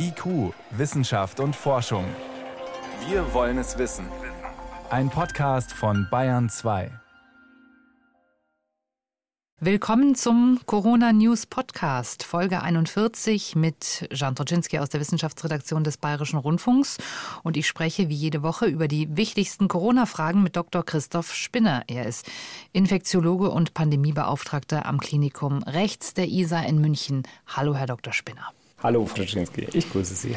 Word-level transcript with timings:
IQ, 0.00 0.54
Wissenschaft 0.70 1.40
und 1.40 1.56
Forschung. 1.56 2.04
Wir 3.08 3.34
wollen 3.34 3.58
es 3.58 3.78
wissen. 3.78 4.06
Ein 4.90 5.10
Podcast 5.10 5.72
von 5.72 6.06
Bayern 6.08 6.48
2. 6.48 6.92
Willkommen 9.60 10.14
zum 10.14 10.60
Corona 10.66 11.12
News 11.12 11.46
Podcast, 11.46 12.22
Folge 12.22 12.62
41 12.62 13.56
mit 13.56 14.08
Jan 14.12 14.36
Toczynski 14.36 14.78
aus 14.78 14.88
der 14.88 15.00
Wissenschaftsredaktion 15.00 15.82
des 15.82 15.96
Bayerischen 15.96 16.38
Rundfunks. 16.38 16.98
Und 17.42 17.56
ich 17.56 17.66
spreche 17.66 18.08
wie 18.08 18.14
jede 18.14 18.44
Woche 18.44 18.66
über 18.66 18.86
die 18.86 19.16
wichtigsten 19.16 19.66
Corona-Fragen 19.66 20.44
mit 20.44 20.54
Dr. 20.54 20.84
Christoph 20.84 21.34
Spinner. 21.34 21.82
Er 21.88 22.06
ist 22.06 22.30
Infektiologe 22.72 23.50
und 23.50 23.74
Pandemiebeauftragter 23.74 24.86
am 24.86 25.00
Klinikum 25.00 25.64
rechts 25.64 26.14
der 26.14 26.28
ISA 26.28 26.60
in 26.60 26.80
München. 26.80 27.24
Hallo, 27.48 27.74
Herr 27.74 27.86
Dr. 27.86 28.12
Spinner. 28.12 28.52
Hallo, 28.80 29.04
Frau 29.06 29.16
Toczynski. 29.16 29.66
Ich 29.72 29.90
grüße 29.90 30.14
Sie. 30.14 30.36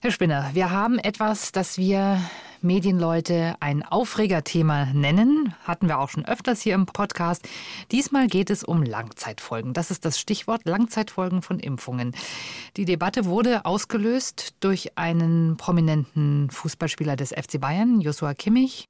Herr 0.00 0.10
Spinner, 0.10 0.50
wir 0.54 0.70
haben 0.70 0.98
etwas, 0.98 1.52
das 1.52 1.76
wir 1.76 2.18
Medienleute 2.62 3.54
ein 3.60 3.82
Aufregerthema 3.82 4.86
nennen. 4.94 5.54
Hatten 5.64 5.88
wir 5.88 5.98
auch 5.98 6.08
schon 6.08 6.24
öfters 6.24 6.62
hier 6.62 6.74
im 6.74 6.86
Podcast. 6.86 7.46
Diesmal 7.90 8.28
geht 8.28 8.48
es 8.48 8.64
um 8.64 8.82
Langzeitfolgen. 8.82 9.74
Das 9.74 9.90
ist 9.90 10.06
das 10.06 10.18
Stichwort 10.18 10.64
Langzeitfolgen 10.64 11.42
von 11.42 11.60
Impfungen. 11.60 12.14
Die 12.78 12.86
Debatte 12.86 13.26
wurde 13.26 13.66
ausgelöst 13.66 14.54
durch 14.60 14.96
einen 14.96 15.58
prominenten 15.58 16.50
Fußballspieler 16.50 17.16
des 17.16 17.30
FC 17.30 17.60
Bayern, 17.60 18.00
Joshua 18.00 18.32
Kimmich 18.32 18.88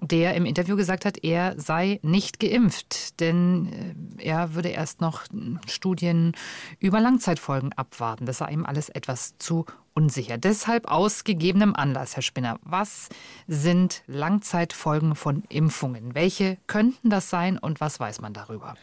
der 0.00 0.34
im 0.34 0.46
Interview 0.46 0.76
gesagt 0.76 1.04
hat, 1.04 1.22
er 1.22 1.58
sei 1.58 2.00
nicht 2.02 2.40
geimpft, 2.40 3.20
denn 3.20 4.16
äh, 4.18 4.24
er 4.24 4.54
würde 4.54 4.68
erst 4.68 5.00
noch 5.00 5.24
Studien 5.66 6.32
über 6.78 7.00
Langzeitfolgen 7.00 7.72
abwarten. 7.74 8.26
Das 8.26 8.38
sei 8.38 8.50
ihm 8.50 8.66
alles 8.66 8.88
etwas 8.88 9.36
zu 9.38 9.66
unsicher. 9.92 10.38
Deshalb 10.38 10.90
aus 10.90 11.24
gegebenem 11.24 11.74
Anlass, 11.74 12.16
Herr 12.16 12.22
Spinner, 12.22 12.58
was 12.62 13.08
sind 13.46 14.02
Langzeitfolgen 14.06 15.14
von 15.14 15.44
Impfungen? 15.48 16.14
Welche 16.14 16.58
könnten 16.66 17.10
das 17.10 17.30
sein 17.30 17.58
und 17.58 17.80
was 17.80 18.00
weiß 18.00 18.20
man 18.20 18.32
darüber? 18.32 18.74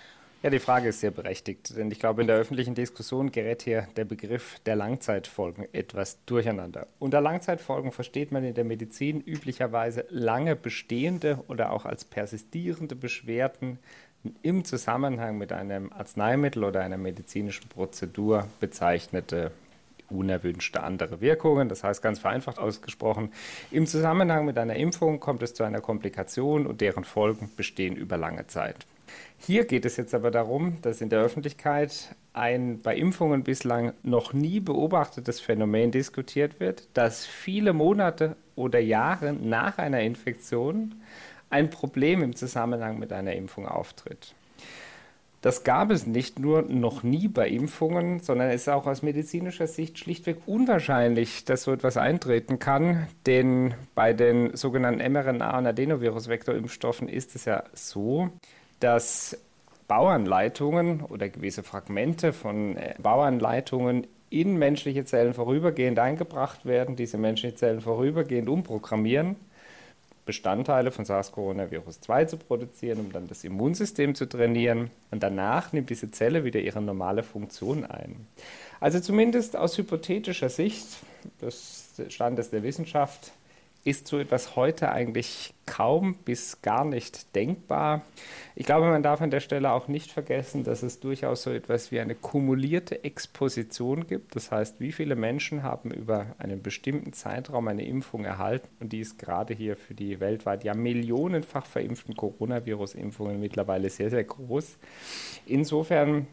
Ja, 0.43 0.51
die 0.51 0.59
Frage 0.59 0.89
ist 0.89 0.99
sehr 0.99 1.09
berechtigt, 1.09 1.75
denn 1.75 1.89
ich 1.89 1.99
glaube, 1.99 2.21
in 2.21 2.27
der 2.27 2.37
öffentlichen 2.37 2.75
Diskussion 2.75 3.31
gerät 3.31 3.63
hier 3.63 3.87
der 3.97 4.05
Begriff 4.05 4.59
der 4.67 4.75
Langzeitfolgen 4.75 5.65
etwas 5.73 6.23
durcheinander. 6.25 6.85
Unter 6.99 7.21
Langzeitfolgen 7.21 7.91
versteht 7.91 8.31
man 8.31 8.43
in 8.43 8.53
der 8.53 8.63
Medizin 8.63 9.19
üblicherweise 9.21 10.05
lange 10.09 10.55
bestehende 10.55 11.43
oder 11.47 11.71
auch 11.71 11.85
als 11.85 12.05
persistierende 12.05 12.95
Beschwerden 12.95 13.79
im 14.43 14.63
Zusammenhang 14.63 15.39
mit 15.39 15.51
einem 15.51 15.91
Arzneimittel 15.91 16.63
oder 16.63 16.81
einer 16.81 16.97
medizinischen 16.97 17.67
Prozedur 17.69 18.47
bezeichnete 18.59 19.51
unerwünschte 20.09 20.83
andere 20.83 21.19
Wirkungen. 21.19 21.67
Das 21.67 21.83
heißt 21.83 22.03
ganz 22.03 22.19
vereinfacht 22.19 22.59
ausgesprochen, 22.59 23.31
im 23.71 23.87
Zusammenhang 23.87 24.45
mit 24.45 24.59
einer 24.59 24.75
Impfung 24.75 25.19
kommt 25.19 25.41
es 25.41 25.55
zu 25.55 25.63
einer 25.63 25.81
Komplikation 25.81 26.67
und 26.67 26.79
deren 26.81 27.05
Folgen 27.05 27.49
bestehen 27.55 27.95
über 27.95 28.17
lange 28.17 28.45
Zeit. 28.45 28.85
Hier 29.39 29.65
geht 29.65 29.85
es 29.85 29.97
jetzt 29.97 30.13
aber 30.13 30.31
darum, 30.31 30.81
dass 30.81 30.99
in 30.99 31.09
der 31.09 31.21
Öffentlichkeit 31.21 32.15
ein 32.33 32.79
bei 32.79 32.95
Impfungen 32.95 33.43
bislang 33.43 33.93
noch 34.03 34.33
nie 34.33 34.59
beobachtetes 34.59 35.39
Phänomen 35.39 35.91
diskutiert 35.91 36.59
wird, 36.59 36.87
dass 36.93 37.25
viele 37.25 37.73
Monate 37.73 38.35
oder 38.55 38.79
Jahre 38.79 39.33
nach 39.33 39.77
einer 39.77 40.01
Infektion 40.01 40.95
ein 41.49 41.69
Problem 41.69 42.21
im 42.23 42.35
Zusammenhang 42.35 42.99
mit 42.99 43.13
einer 43.13 43.33
Impfung 43.33 43.67
auftritt. 43.67 44.33
Das 45.41 45.63
gab 45.63 45.91
es 45.91 46.07
nicht 46.07 46.39
nur 46.39 46.63
noch 46.63 47.03
nie 47.03 47.27
bei 47.27 47.47
Impfungen, 47.47 48.19
sondern 48.19 48.49
es 48.49 48.63
ist 48.63 48.69
auch 48.69 48.87
aus 48.87 49.03
medizinischer 49.03 49.67
Sicht 49.67 49.99
schlichtweg 49.99 50.39
unwahrscheinlich, 50.47 51.45
dass 51.45 51.63
so 51.63 51.71
etwas 51.71 51.95
eintreten 51.95 52.57
kann. 52.57 53.07
Denn 53.27 53.75
bei 53.93 54.13
den 54.13 54.55
sogenannten 54.57 54.99
mRNA- 54.99 55.57
und 55.59 55.67
Adenovirus-Vektorimpfstoffen 55.67 57.07
ist 57.07 57.35
es 57.35 57.45
ja 57.45 57.63
so, 57.73 58.31
dass 58.79 59.37
Bauanleitungen 59.87 61.01
oder 61.01 61.29
gewisse 61.29 61.63
Fragmente 61.63 62.33
von 62.33 62.75
äh, 62.77 62.95
Bauanleitungen 62.99 64.07
in 64.29 64.57
menschliche 64.57 65.05
Zellen 65.05 65.33
vorübergehend 65.33 65.99
eingebracht 65.99 66.65
werden, 66.65 66.95
diese 66.95 67.17
menschlichen 67.17 67.57
Zellen 67.57 67.81
vorübergehend 67.81 68.49
umprogrammieren, 68.49 69.37
Bestandteile 70.25 70.91
von 70.91 71.05
SARS-CoV-2 71.05 72.27
zu 72.27 72.37
produzieren, 72.37 72.99
um 72.99 73.11
dann 73.13 73.29
das 73.29 73.45
Immunsystem 73.45 74.13
zu 74.13 74.25
trainieren. 74.25 74.91
Und 75.09 75.23
danach 75.23 75.71
nimmt 75.71 75.89
diese 75.89 76.11
Zelle 76.11 76.43
wieder 76.43 76.59
ihre 76.59 76.81
normale 76.81 77.23
Funktion 77.23 77.85
ein. 77.85 78.27
Also 78.81 78.99
zumindest 78.99 79.55
aus 79.55 79.77
hypothetischer 79.77 80.49
Sicht 80.49 80.85
des 81.41 81.95
Standes 82.09 82.49
der 82.49 82.63
Wissenschaft 82.63 83.31
ist 83.87 84.07
so 84.07 84.19
etwas 84.19 84.57
heute 84.57 84.91
eigentlich 84.91 85.53
kaum 85.65 86.15
bis 86.25 86.61
gar 86.61 86.83
nicht 86.83 87.33
denkbar. 87.35 88.01
Ich 88.53 88.65
glaube, 88.65 88.87
man 88.87 89.01
darf 89.01 89.21
an 89.21 89.31
der 89.31 89.39
Stelle 89.39 89.71
auch 89.71 89.87
nicht 89.87 90.11
vergessen, 90.11 90.65
dass 90.65 90.83
es 90.83 90.99
durchaus 90.99 91.43
so 91.43 91.51
etwas 91.51 91.89
wie 91.89 92.01
eine 92.01 92.13
kumulierte 92.13 93.05
Exposition 93.05 94.05
gibt. 94.05 94.35
Das 94.35 94.51
heißt, 94.51 94.81
wie 94.81 94.91
viele 94.91 95.15
Menschen 95.15 95.63
haben 95.63 95.91
über 95.91 96.35
einen 96.37 96.61
bestimmten 96.61 97.13
Zeitraum 97.13 97.69
eine 97.69 97.85
Impfung 97.85 98.25
erhalten 98.25 98.67
und 98.81 98.91
die 98.91 98.99
ist 98.99 99.19
gerade 99.19 99.53
hier 99.53 99.77
für 99.77 99.93
die 99.93 100.19
weltweit 100.19 100.65
ja 100.65 100.73
millionenfach 100.73 101.65
verimpften 101.65 102.17
Coronavirus-Impfungen 102.17 103.39
mittlerweile 103.39 103.89
sehr, 103.89 104.09
sehr 104.09 104.25
groß. 104.25 104.77
Insofern 105.45 106.27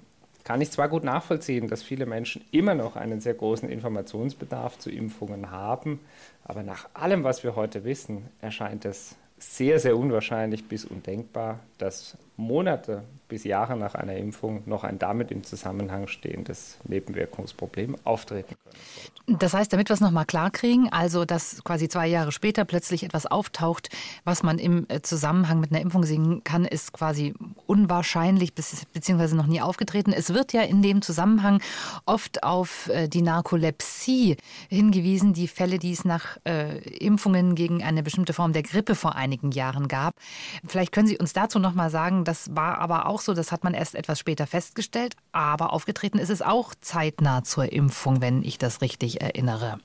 kann 0.44 0.60
ich 0.60 0.70
zwar 0.70 0.88
gut 0.88 1.04
nachvollziehen, 1.04 1.68
dass 1.68 1.82
viele 1.82 2.06
Menschen 2.06 2.44
immer 2.50 2.74
noch 2.74 2.96
einen 2.96 3.20
sehr 3.20 3.34
großen 3.34 3.68
Informationsbedarf 3.68 4.78
zu 4.78 4.90
Impfungen 4.90 5.50
haben, 5.50 6.00
aber 6.44 6.62
nach 6.62 6.88
allem, 6.92 7.24
was 7.24 7.42
wir 7.42 7.56
heute 7.56 7.84
wissen, 7.84 8.28
erscheint 8.40 8.84
es 8.84 9.16
sehr, 9.38 9.78
sehr 9.78 9.96
unwahrscheinlich 9.96 10.68
bis 10.68 10.84
undenkbar, 10.84 11.60
dass 11.78 12.16
Monate 12.36 13.04
bis 13.28 13.44
Jahre 13.44 13.76
nach 13.76 13.94
einer 13.94 14.16
Impfung 14.16 14.62
noch 14.66 14.84
ein 14.84 14.98
damit 14.98 15.30
im 15.30 15.44
Zusammenhang 15.44 16.08
stehendes 16.08 16.78
Nebenwirkungsproblem 16.84 17.96
auftreten 18.04 18.54
können. 18.62 19.38
Das 19.40 19.54
heißt, 19.54 19.72
damit 19.72 19.88
wir 19.88 19.94
es 19.94 20.00
nochmal 20.00 20.26
klar 20.26 20.50
kriegen, 20.50 20.92
also 20.92 21.24
dass 21.24 21.64
quasi 21.64 21.88
zwei 21.88 22.06
Jahre 22.06 22.30
später 22.30 22.66
plötzlich 22.66 23.04
etwas 23.04 23.24
auftaucht, 23.24 23.88
was 24.24 24.42
man 24.42 24.58
im 24.58 24.86
äh, 24.88 25.00
Zusammenhang 25.00 25.60
mit 25.60 25.70
einer 25.70 25.80
Impfung 25.80 26.04
sehen 26.04 26.44
kann, 26.44 26.66
ist 26.66 26.92
quasi 26.92 27.32
unwahrscheinlich 27.66 28.52
beziehungsweise 28.54 29.34
noch 29.34 29.46
nie 29.46 29.62
aufgetreten. 29.62 30.12
Es 30.12 30.34
wird 30.34 30.52
ja 30.52 30.60
in 30.62 30.82
dem 30.82 31.00
Zusammenhang 31.00 31.62
oft 32.04 32.42
auf 32.42 32.88
äh, 32.90 33.08
die 33.08 33.22
Narkolepsie 33.22 34.36
hingewiesen, 34.68 35.32
die 35.32 35.48
Fälle, 35.48 35.78
die 35.78 35.92
es 35.92 36.04
nach 36.04 36.36
äh, 36.46 36.78
Impfungen 36.98 37.54
gegen 37.54 37.82
eine 37.82 38.02
bestimmte 38.02 38.34
Form 38.34 38.52
der 38.52 38.62
Grippe 38.62 38.94
vor 38.94 39.16
einigen 39.16 39.52
Jahren 39.52 39.88
gab. 39.88 40.14
Vielleicht 40.66 40.92
können 40.92 41.06
Sie 41.06 41.16
uns 41.16 41.32
dazu 41.32 41.58
nochmal 41.58 41.88
sagen, 41.88 42.23
das 42.24 42.54
war 42.54 42.78
aber 42.78 43.06
auch 43.06 43.20
so, 43.20 43.34
das 43.34 43.52
hat 43.52 43.64
man 43.64 43.74
erst 43.74 43.94
etwas 43.94 44.18
später 44.18 44.46
festgestellt, 44.46 45.16
aber 45.32 45.72
aufgetreten 45.72 46.18
ist 46.18 46.30
es 46.30 46.42
auch 46.42 46.74
zeitnah 46.80 47.44
zur 47.44 47.72
Impfung, 47.72 48.20
wenn 48.20 48.42
ich 48.42 48.58
das 48.58 48.80
richtig 48.80 49.20
erinnere. 49.20 49.78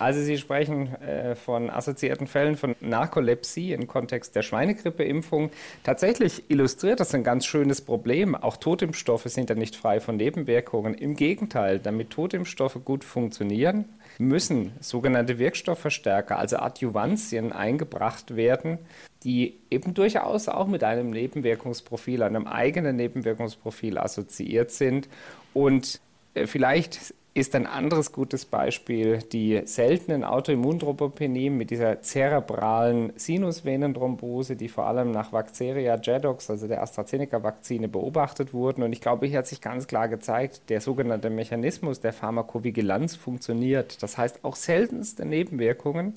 Also 0.00 0.22
Sie 0.22 0.38
sprechen 0.38 0.94
äh, 1.02 1.34
von 1.36 1.68
assoziierten 1.68 2.26
Fällen 2.26 2.56
von 2.56 2.74
Narkolepsie 2.80 3.74
im 3.74 3.86
Kontext 3.86 4.34
der 4.34 4.40
Schweinegrippeimpfung. 4.40 5.50
Tatsächlich 5.82 6.44
illustriert 6.48 7.00
das 7.00 7.14
ein 7.14 7.22
ganz 7.22 7.44
schönes 7.44 7.82
Problem. 7.82 8.34
Auch 8.34 8.56
Totimpfstoffe 8.56 9.24
sind 9.26 9.50
ja 9.50 9.56
nicht 9.56 9.76
frei 9.76 10.00
von 10.00 10.16
Nebenwirkungen. 10.16 10.94
Im 10.94 11.16
Gegenteil, 11.16 11.78
damit 11.78 12.08
Totimpfstoffe 12.08 12.78
gut 12.82 13.04
funktionieren, 13.04 13.84
müssen 14.16 14.72
sogenannte 14.80 15.38
Wirkstoffverstärker, 15.38 16.38
also 16.38 16.56
Adjuvantien, 16.56 17.52
eingebracht 17.52 18.36
werden, 18.36 18.78
die 19.22 19.58
eben 19.70 19.92
durchaus 19.92 20.48
auch 20.48 20.66
mit 20.66 20.82
einem 20.82 21.10
Nebenwirkungsprofil, 21.10 22.22
einem 22.22 22.46
eigenen 22.46 22.96
Nebenwirkungsprofil 22.96 23.98
assoziiert 23.98 24.70
sind. 24.70 25.10
Und 25.52 26.00
äh, 26.32 26.46
vielleicht 26.46 27.14
ist 27.32 27.54
ein 27.54 27.66
anderes 27.66 28.10
gutes 28.10 28.44
Beispiel 28.44 29.18
die 29.18 29.62
seltenen 29.64 30.24
Autoimmunthrombopenie 30.24 31.48
mit 31.48 31.70
dieser 31.70 32.02
zerebralen 32.02 33.12
Sinusvenenthrombose, 33.14 34.56
die 34.56 34.68
vor 34.68 34.86
allem 34.86 35.12
nach 35.12 35.32
Vacceria 35.32 35.96
jedox, 36.00 36.50
also 36.50 36.66
der 36.66 36.82
AstraZeneca-Vakzine, 36.82 37.86
beobachtet 37.86 38.52
wurden. 38.52 38.82
Und 38.82 38.92
ich 38.92 39.00
glaube, 39.00 39.26
hier 39.26 39.38
hat 39.38 39.46
sich 39.46 39.60
ganz 39.60 39.86
klar 39.86 40.08
gezeigt, 40.08 40.62
der 40.70 40.80
sogenannte 40.80 41.30
Mechanismus 41.30 42.00
der 42.00 42.12
Pharmakovigilanz 42.12 43.14
funktioniert. 43.14 44.02
Das 44.02 44.18
heißt, 44.18 44.44
auch 44.44 44.56
seltenste 44.56 45.24
Nebenwirkungen 45.24 46.14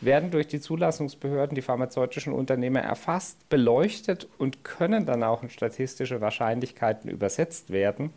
werden 0.00 0.30
durch 0.30 0.46
die 0.46 0.60
Zulassungsbehörden, 0.60 1.54
die 1.54 1.62
pharmazeutischen 1.62 2.32
Unternehmer 2.32 2.80
erfasst, 2.80 3.50
beleuchtet 3.50 4.28
und 4.38 4.64
können 4.64 5.04
dann 5.04 5.24
auch 5.24 5.42
in 5.42 5.50
statistische 5.50 6.22
Wahrscheinlichkeiten 6.22 7.10
übersetzt 7.10 7.70
werden. 7.70 8.14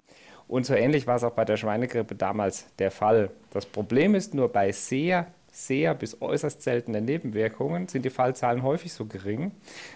Und 0.48 0.66
so 0.66 0.74
ähnlich 0.74 1.08
war 1.08 1.16
es 1.16 1.24
auch 1.24 1.34
bei 1.34 1.46
der 1.46 1.58
Schweinegrippe 1.58 2.16
damals 2.16 2.68
der 2.80 2.92
Fall. 2.92 3.30
Das 3.52 3.66
Problem 3.66 4.16
ist 4.16 4.34
nur 4.34 4.50
bei 4.50 4.72
sehr 4.72 5.28
sehr 5.58 5.96
bis 5.96 6.22
äußerst 6.22 6.62
seltene 6.62 7.02
Nebenwirkungen, 7.02 7.88
sind 7.88 8.06
die 8.06 8.12
Fallzahlen 8.12 8.62
häufig 8.62 8.94
so 8.94 9.06
gering, 9.06 9.52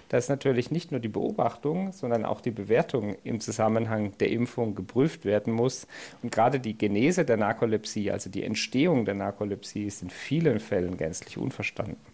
dass 0.10 0.28
natürlich 0.28 0.72
nicht 0.72 0.92
nur 0.92 1.00
die 1.00 1.08
Beobachtung, 1.08 1.92
sondern 1.92 2.26
auch 2.26 2.42
die 2.42 2.52
Bewertung 2.52 3.16
im 3.24 3.40
Zusammenhang 3.40 4.18
der 4.18 4.32
Impfung 4.32 4.74
geprüft 4.74 5.24
werden 5.24 5.54
muss. 5.54 5.86
Und 6.24 6.32
gerade 6.32 6.60
die 6.60 6.78
Genese 6.78 7.26
der 7.26 7.38
Narkolepsie, 7.38 8.10
also 8.10 8.30
die 8.30 8.44
Entstehung 8.44 9.06
der 9.06 9.14
Narkolepsie, 9.14 9.86
ist 9.86 10.02
in 10.02 10.10
vielen 10.10 10.60
Fällen 10.60 10.98
gänzlich 10.98 11.38
unverstanden. 11.38 12.11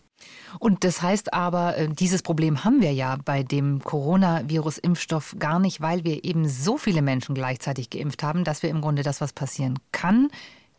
Und 0.59 0.83
das 0.83 1.01
heißt 1.01 1.33
aber, 1.33 1.77
äh, 1.77 1.89
dieses 1.89 2.21
Problem 2.21 2.63
haben 2.63 2.81
wir 2.81 2.93
ja 2.93 3.17
bei 3.23 3.43
dem 3.43 3.83
Coronavirus-Impfstoff 3.83 5.35
gar 5.39 5.59
nicht, 5.59 5.81
weil 5.81 6.03
wir 6.03 6.23
eben 6.23 6.47
so 6.47 6.77
viele 6.77 7.01
Menschen 7.01 7.35
gleichzeitig 7.35 7.89
geimpft 7.89 8.23
haben, 8.23 8.43
dass 8.43 8.63
wir 8.63 8.69
im 8.69 8.81
Grunde 8.81 9.03
das, 9.03 9.21
was 9.21 9.33
passieren 9.33 9.79
kann, 9.91 10.29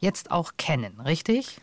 jetzt 0.00 0.31
auch 0.31 0.52
kennen, 0.56 1.00
richtig? 1.00 1.58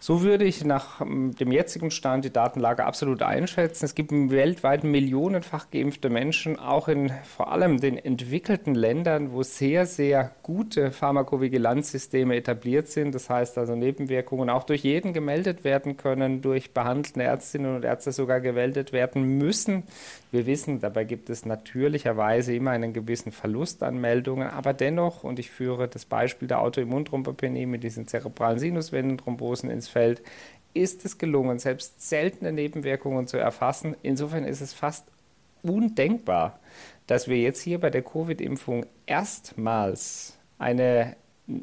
So 0.00 0.22
würde 0.22 0.44
ich 0.44 0.64
nach 0.64 1.00
ähm, 1.00 1.34
dem 1.34 1.50
jetzigen 1.50 1.90
Stand 1.90 2.24
die 2.24 2.32
Datenlage 2.32 2.84
absolut 2.84 3.22
einschätzen. 3.22 3.84
Es 3.84 3.94
gibt 3.94 4.12
weltweit 4.12 4.84
millionenfach 4.84 5.70
geimpfte 5.70 6.08
Menschen, 6.08 6.58
auch 6.58 6.88
in 6.88 7.10
vor 7.24 7.52
allem 7.52 7.80
den 7.80 7.98
entwickelten 7.98 8.74
Ländern, 8.74 9.32
wo 9.32 9.42
sehr, 9.42 9.86
sehr 9.86 10.30
gute 10.42 10.92
Pharmakovigilanzsysteme 10.92 12.36
etabliert 12.36 12.88
sind. 12.88 13.14
Das 13.14 13.28
heißt 13.28 13.58
also 13.58 13.74
Nebenwirkungen 13.74 14.50
auch 14.50 14.64
durch 14.64 14.84
jeden 14.84 15.12
gemeldet 15.12 15.64
werden 15.64 15.96
können, 15.96 16.42
durch 16.42 16.72
behandelte 16.72 17.22
Ärztinnen 17.22 17.76
und 17.76 17.84
Ärzte 17.84 18.12
sogar 18.12 18.40
gemeldet 18.40 18.92
werden 18.92 19.38
müssen. 19.38 19.82
Wir 20.30 20.44
wissen, 20.46 20.80
dabei 20.80 21.04
gibt 21.04 21.30
es 21.30 21.46
natürlicherweise 21.46 22.54
immer 22.54 22.72
einen 22.72 22.92
gewissen 22.92 23.32
Verlust 23.32 23.82
an 23.82 23.98
Meldungen, 23.98 24.48
aber 24.48 24.74
dennoch, 24.74 25.24
und 25.24 25.38
ich 25.38 25.50
führe 25.50 25.88
das 25.88 26.04
Beispiel 26.04 26.48
der 26.48 26.60
Autoimmunthrombopenie 26.60 27.64
mit 27.64 27.82
diesen 27.82 28.06
zerebralen 28.06 28.58
Sinusvendenthrombosen 28.58 29.70
ins 29.70 29.88
Feld, 29.88 30.22
ist 30.74 31.04
es 31.06 31.16
gelungen, 31.16 31.58
selbst 31.58 32.06
seltene 32.06 32.52
Nebenwirkungen 32.52 33.26
zu 33.26 33.38
erfassen. 33.38 33.96
Insofern 34.02 34.44
ist 34.44 34.60
es 34.60 34.74
fast 34.74 35.06
undenkbar, 35.62 36.58
dass 37.06 37.26
wir 37.26 37.38
jetzt 37.38 37.62
hier 37.62 37.80
bei 37.80 37.88
der 37.88 38.02
Covid-Impfung 38.02 38.84
erstmals 39.06 40.38
eine 40.58 41.16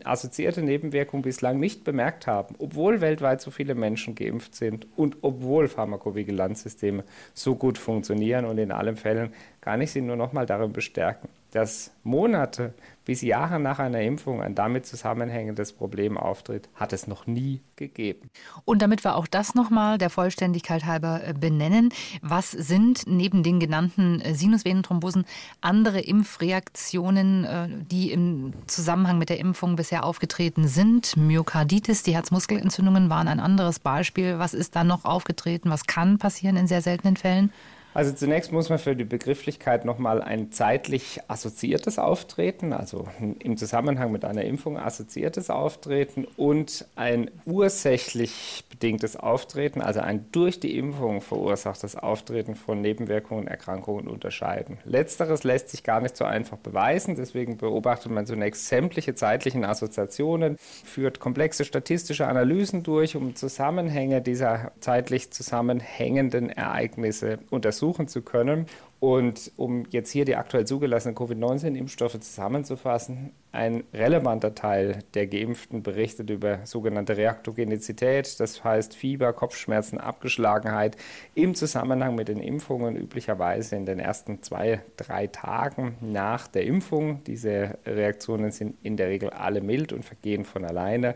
assoziierte 0.03 0.61
Nebenwirkung 0.61 1.21
bislang 1.21 1.59
nicht 1.59 1.83
bemerkt 1.83 2.27
haben, 2.27 2.55
obwohl 2.59 3.01
weltweit 3.01 3.41
so 3.41 3.51
viele 3.51 3.75
Menschen 3.75 4.15
geimpft 4.15 4.55
sind 4.55 4.87
und 4.95 5.17
obwohl 5.21 5.67
Pharmakovigilanzsysteme 5.67 7.03
so 7.33 7.55
gut 7.55 7.77
funktionieren 7.77 8.45
und 8.45 8.57
in 8.57 8.71
allen 8.71 8.97
Fällen 8.97 9.33
kann 9.65 9.81
ich 9.81 9.91
Sie 9.91 10.01
nur 10.01 10.15
noch 10.15 10.31
mal 10.31 10.45
darin 10.45 10.73
bestärken, 10.73 11.27
dass 11.51 11.89
Monate 12.03 12.75
bis 13.03 13.23
Jahre 13.23 13.59
nach 13.59 13.79
einer 13.79 14.01
Impfung 14.01 14.43
ein 14.43 14.53
damit 14.53 14.85
zusammenhängendes 14.85 15.73
Problem 15.73 16.19
auftritt, 16.19 16.69
hat 16.75 16.93
es 16.93 17.07
noch 17.07 17.25
nie 17.25 17.61
gegeben. 17.75 18.29
Und 18.63 18.83
damit 18.83 19.03
wir 19.03 19.15
auch 19.15 19.25
das 19.25 19.55
nochmal 19.55 19.97
der 19.97 20.11
Vollständigkeit 20.11 20.85
halber 20.85 21.21
äh, 21.25 21.33
benennen, 21.33 21.89
was 22.21 22.51
sind 22.51 23.07
neben 23.07 23.41
den 23.41 23.59
genannten 23.59 24.21
äh, 24.21 24.35
Sinusvenenthrombosen 24.35 25.25
andere 25.61 25.99
Impfreaktionen, 25.99 27.45
äh, 27.45 27.67
die 27.89 28.11
im 28.11 28.53
Zusammenhang 28.67 29.17
mit 29.17 29.29
der 29.29 29.39
Impfung 29.39 29.77
bisher 29.77 30.05
aufgetreten 30.05 30.67
sind? 30.67 31.17
Myokarditis, 31.17 32.03
die 32.03 32.13
Herzmuskelentzündungen 32.13 33.09
waren 33.09 33.27
ein 33.27 33.39
anderes 33.39 33.79
Beispiel. 33.79 34.37
Was 34.37 34.53
ist 34.53 34.75
da 34.75 34.83
noch 34.83 35.05
aufgetreten? 35.05 35.71
Was 35.71 35.87
kann 35.87 36.19
passieren 36.19 36.55
in 36.55 36.67
sehr 36.67 36.83
seltenen 36.83 37.17
Fällen? 37.17 37.51
Also 37.95 38.11
zunächst 38.11 38.51
muss 38.51 38.67
man 38.67 38.77
für 38.77 38.93
die 38.93 39.05
Begrifflichkeit 39.05 39.85
nochmal 39.85 40.21
ein 40.21 40.51
zeitlich 40.51 41.21
assoziiertes 41.29 41.97
Auftreten, 41.97 42.73
also 42.73 43.07
im 43.39 43.55
Zusammenhang 43.55 44.11
mit 44.11 44.25
einer 44.25 44.43
Impfung 44.43 44.77
assoziiertes 44.77 45.49
Auftreten 45.49 46.27
und 46.35 46.85
ein 46.97 47.31
ursächlich 47.45 48.65
bedingtes 48.69 49.15
Auftreten, 49.15 49.79
also 49.81 50.01
ein 50.01 50.25
durch 50.33 50.59
die 50.59 50.77
Impfung 50.77 51.21
verursachtes 51.21 51.95
Auftreten 51.95 52.55
von 52.55 52.81
Nebenwirkungen 52.81 53.47
Erkrankungen 53.47 54.09
unterscheiden. 54.09 54.77
Letzteres 54.83 55.45
lässt 55.45 55.69
sich 55.69 55.83
gar 55.83 56.01
nicht 56.01 56.17
so 56.17 56.25
einfach 56.25 56.57
beweisen, 56.57 57.15
deswegen 57.15 57.55
beobachtet 57.55 58.11
man 58.11 58.25
zunächst 58.25 58.67
sämtliche 58.67 59.15
zeitlichen 59.15 59.63
Assoziationen, 59.63 60.57
führt 60.83 61.21
komplexe 61.21 61.63
statistische 61.63 62.27
Analysen 62.27 62.83
durch, 62.83 63.15
um 63.15 63.37
Zusammenhänge 63.37 64.21
dieser 64.21 64.73
zeitlich 64.81 65.31
zusammenhängenden 65.31 66.49
Ereignisse 66.49 67.39
untersuchen 67.51 67.84
untersuchen 67.85 68.07
zu 68.07 68.21
können. 68.21 68.65
Und 68.99 69.51
um 69.55 69.83
jetzt 69.91 70.09
hier 70.09 70.25
die 70.25 70.35
aktuell 70.35 70.65
zugelassenen 70.65 71.15
Covid-19-Impfstoffe 71.15 72.19
zusammenzufassen, 72.19 73.31
ein 73.51 73.83
relevanter 73.93 74.55
Teil 74.55 74.99
der 75.13 75.27
Geimpften 75.27 75.83
berichtet 75.83 76.29
über 76.29 76.65
sogenannte 76.65 77.15
Reaktogenizität, 77.15 78.39
das 78.39 78.63
heißt 78.63 78.95
Fieber, 78.95 79.31
Kopfschmerzen, 79.33 79.99
Abgeschlagenheit 79.99 80.97
im 81.35 81.53
Zusammenhang 81.55 82.15
mit 82.15 82.29
den 82.29 82.39
Impfungen, 82.39 82.95
üblicherweise 82.95 83.75
in 83.75 83.85
den 83.85 83.99
ersten 83.99 84.41
zwei, 84.41 84.81
drei 84.97 85.27
Tagen 85.27 85.95
nach 86.01 86.47
der 86.47 86.63
Impfung. 86.63 87.23
Diese 87.25 87.77
Reaktionen 87.85 88.51
sind 88.51 88.75
in 88.81 88.97
der 88.97 89.09
Regel 89.09 89.29
alle 89.29 89.61
mild 89.61 89.93
und 89.93 90.03
vergehen 90.03 90.45
von 90.45 90.65
alleine. 90.65 91.15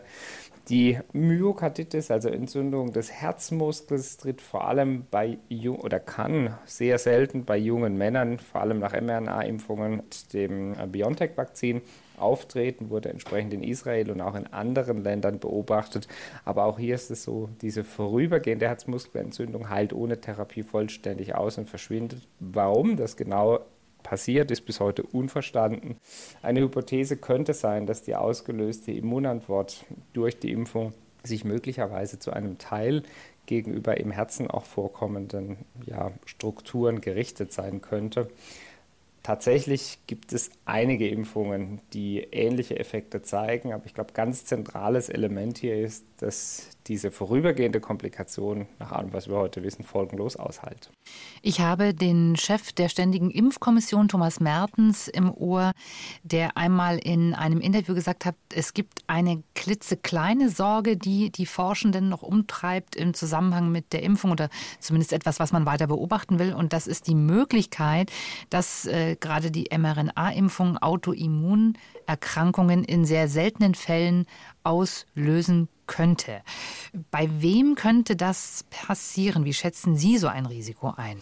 Die 0.70 0.96
Myokarditis, 1.12 2.12
also 2.12 2.28
Entzündung 2.28 2.92
des 2.92 3.10
Herzmuskels, 3.10 4.18
tritt 4.18 4.40
vor 4.40 4.68
allem 4.68 5.04
bei 5.10 5.38
jung 5.48 5.80
oder 5.80 5.98
kann 5.98 6.56
sehr 6.64 6.98
selten 6.98 7.44
bei 7.44 7.56
jungen 7.58 7.98
Männern, 7.98 8.38
vor 8.38 8.60
allem 8.60 8.78
nach 8.78 8.92
mRNA-Impfungen 8.92 9.96
mit 9.96 10.32
dem 10.32 10.76
BioNTech-Vakzin 10.92 11.82
auftreten, 12.18 12.88
wurde 12.88 13.08
entsprechend 13.08 13.52
in 13.52 13.64
Israel 13.64 14.12
und 14.12 14.20
auch 14.20 14.36
in 14.36 14.46
anderen 14.46 15.02
Ländern 15.02 15.40
beobachtet. 15.40 16.06
Aber 16.44 16.66
auch 16.66 16.78
hier 16.78 16.94
ist 16.94 17.10
es 17.10 17.24
so, 17.24 17.48
diese 17.62 17.82
vorübergehende 17.82 18.68
Herzmuskelentzündung 18.68 19.70
heilt 19.70 19.92
ohne 19.92 20.20
Therapie 20.20 20.62
vollständig 20.62 21.34
aus 21.34 21.58
und 21.58 21.68
verschwindet. 21.68 22.28
Warum 22.38 22.96
das 22.96 23.16
genau 23.16 23.58
passiert, 24.02 24.50
ist 24.50 24.62
bis 24.62 24.80
heute 24.80 25.02
unverstanden. 25.02 25.96
Eine 26.42 26.60
Hypothese 26.60 27.16
könnte 27.16 27.54
sein, 27.54 27.86
dass 27.86 28.02
die 28.02 28.14
ausgelöste 28.14 28.92
Immunantwort 28.92 29.84
durch 30.12 30.38
die 30.38 30.52
Impfung 30.52 30.92
sich 31.22 31.44
möglicherweise 31.44 32.18
zu 32.18 32.32
einem 32.32 32.58
Teil 32.58 33.02
gegenüber 33.46 33.98
im 33.98 34.10
Herzen 34.10 34.50
auch 34.50 34.64
vorkommenden 34.64 35.56
ja, 35.84 36.12
Strukturen 36.24 37.00
gerichtet 37.00 37.52
sein 37.52 37.80
könnte. 37.80 38.28
Tatsächlich 39.22 39.98
gibt 40.06 40.32
es 40.32 40.50
einige 40.64 41.06
Impfungen, 41.08 41.80
die 41.92 42.20
ähnliche 42.20 42.78
Effekte 42.78 43.22
zeigen, 43.22 43.72
aber 43.72 43.84
ich 43.84 43.92
glaube, 43.92 44.12
ganz 44.14 44.46
zentrales 44.46 45.10
Element 45.10 45.58
hier 45.58 45.78
ist, 45.78 46.04
dass 46.18 46.68
diese 46.90 47.10
vorübergehende 47.12 47.78
Komplikation, 47.78 48.66
nach 48.80 48.90
allem, 48.90 49.12
was 49.12 49.28
wir 49.28 49.36
heute 49.36 49.62
wissen, 49.62 49.84
folgenlos 49.84 50.34
aushält. 50.34 50.90
Ich 51.40 51.60
habe 51.60 51.94
den 51.94 52.34
Chef 52.34 52.72
der 52.72 52.88
Ständigen 52.88 53.30
Impfkommission, 53.30 54.08
Thomas 54.08 54.40
Mertens, 54.40 55.06
im 55.06 55.32
Ohr, 55.32 55.70
der 56.24 56.56
einmal 56.56 56.98
in 56.98 57.32
einem 57.32 57.60
Interview 57.60 57.94
gesagt 57.94 58.24
hat, 58.24 58.34
es 58.52 58.74
gibt 58.74 59.04
eine 59.06 59.44
klitzekleine 59.54 60.48
Sorge, 60.48 60.96
die 60.96 61.30
die 61.30 61.46
Forschenden 61.46 62.08
noch 62.08 62.22
umtreibt 62.22 62.96
im 62.96 63.14
Zusammenhang 63.14 63.70
mit 63.70 63.92
der 63.92 64.02
Impfung 64.02 64.32
oder 64.32 64.48
zumindest 64.80 65.12
etwas, 65.12 65.38
was 65.38 65.52
man 65.52 65.66
weiter 65.66 65.86
beobachten 65.86 66.40
will. 66.40 66.52
Und 66.52 66.72
das 66.72 66.88
ist 66.88 67.06
die 67.06 67.14
Möglichkeit, 67.14 68.10
dass 68.50 68.86
äh, 68.86 69.14
gerade 69.14 69.52
die 69.52 69.68
mRNA-Impfung 69.70 70.76
Autoimmunerkrankungen 70.76 72.82
in 72.82 73.04
sehr 73.04 73.28
seltenen 73.28 73.76
Fällen 73.76 74.26
auslösen 74.64 75.68
könnte. 75.90 76.42
Bei 77.10 77.28
wem 77.42 77.74
könnte 77.74 78.14
das 78.14 78.64
passieren? 78.70 79.44
Wie 79.44 79.52
schätzen 79.52 79.96
Sie 79.96 80.16
so 80.18 80.28
ein 80.28 80.46
Risiko 80.46 80.94
ein? 80.96 81.20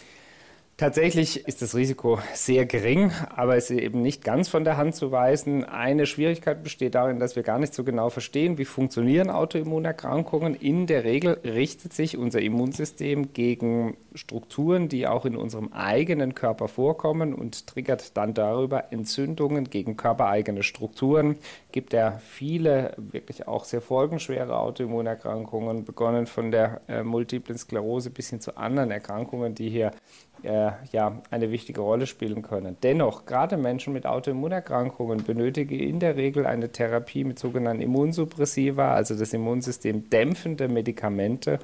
Tatsächlich 0.79 1.45
ist 1.49 1.61
das 1.61 1.75
Risiko 1.75 2.21
sehr 2.35 2.65
gering, 2.65 3.11
aber 3.35 3.57
es 3.57 3.69
ist 3.69 3.81
eben 3.81 4.01
nicht 4.01 4.23
ganz 4.23 4.49
von 4.49 4.63
der 4.63 4.77
Hand 4.77 4.95
zu 4.95 5.11
weisen. 5.11 5.65
Eine 5.65 6.07
Schwierigkeit 6.07 6.63
besteht 6.63 6.95
darin, 6.95 7.19
dass 7.19 7.35
wir 7.35 7.43
gar 7.43 7.59
nicht 7.59 7.75
so 7.75 7.83
genau 7.83 8.11
verstehen, 8.11 8.59
wie 8.59 8.65
funktionieren 8.65 9.29
Autoimmunerkrankungen. 9.29 10.55
In 10.55 10.87
der 10.87 11.03
Regel 11.03 11.41
richtet 11.43 11.95
sich 11.95 12.17
unser 12.17 12.41
Immunsystem 12.41 13.33
gegen 13.33 13.97
Strukturen, 14.15 14.89
die 14.89 15.09
auch 15.09 15.25
in 15.25 15.37
unserem 15.37 15.73
eigenen 15.73 16.37
Körper 16.37 16.69
vorkommen 16.69 17.35
und 17.35 17.67
triggert 17.67 18.17
dann 18.17 18.33
darüber 18.33 18.93
Entzündungen 18.93 19.71
gegen 19.71 19.97
körpereigene 19.97 20.63
Strukturen. 20.63 21.39
Gibt 21.73 21.93
ja 21.93 22.21
viele 22.21 22.95
wirklich 22.99 23.49
auch 23.49 23.65
sehr 23.65 23.81
folgenschwere 23.81 24.57
Autoimmunerkrankungen, 24.57 25.85
begonnen 25.85 26.29
von 26.29 26.53
der 26.53 26.83
äh, 26.87 27.03
multiplen 27.03 27.59
Sklerose 27.59 28.11
bis 28.11 28.31
hin 28.31 28.41
zu 28.41 28.57
anderen 28.57 28.93
Erkrankungen, 28.93 29.57
die 29.57 29.71
hier 29.71 29.91
äh, 30.43 30.71
ja, 30.93 31.21
eine 31.31 31.51
wichtige 31.51 31.81
Rolle 31.81 32.07
spielen 32.07 32.43
können. 32.43 32.77
Dennoch, 32.83 33.27
gerade 33.27 33.57
Menschen 33.57 33.93
mit 33.93 34.07
Autoimmunerkrankungen 34.07 35.25
benötigen 35.25 35.79
in 35.79 36.01
der 36.01 36.17
Regel 36.17 36.47
eine 36.47 36.71
Therapie 36.71 37.25
mit 37.25 37.39
sogenannten 37.39 37.83
Immunsuppressiva, 37.83 38.95
also 38.95 39.17
das 39.17 39.33
Immunsystem 39.33 40.11
dämpfende 40.11 40.69
Medikamente, 40.69 41.59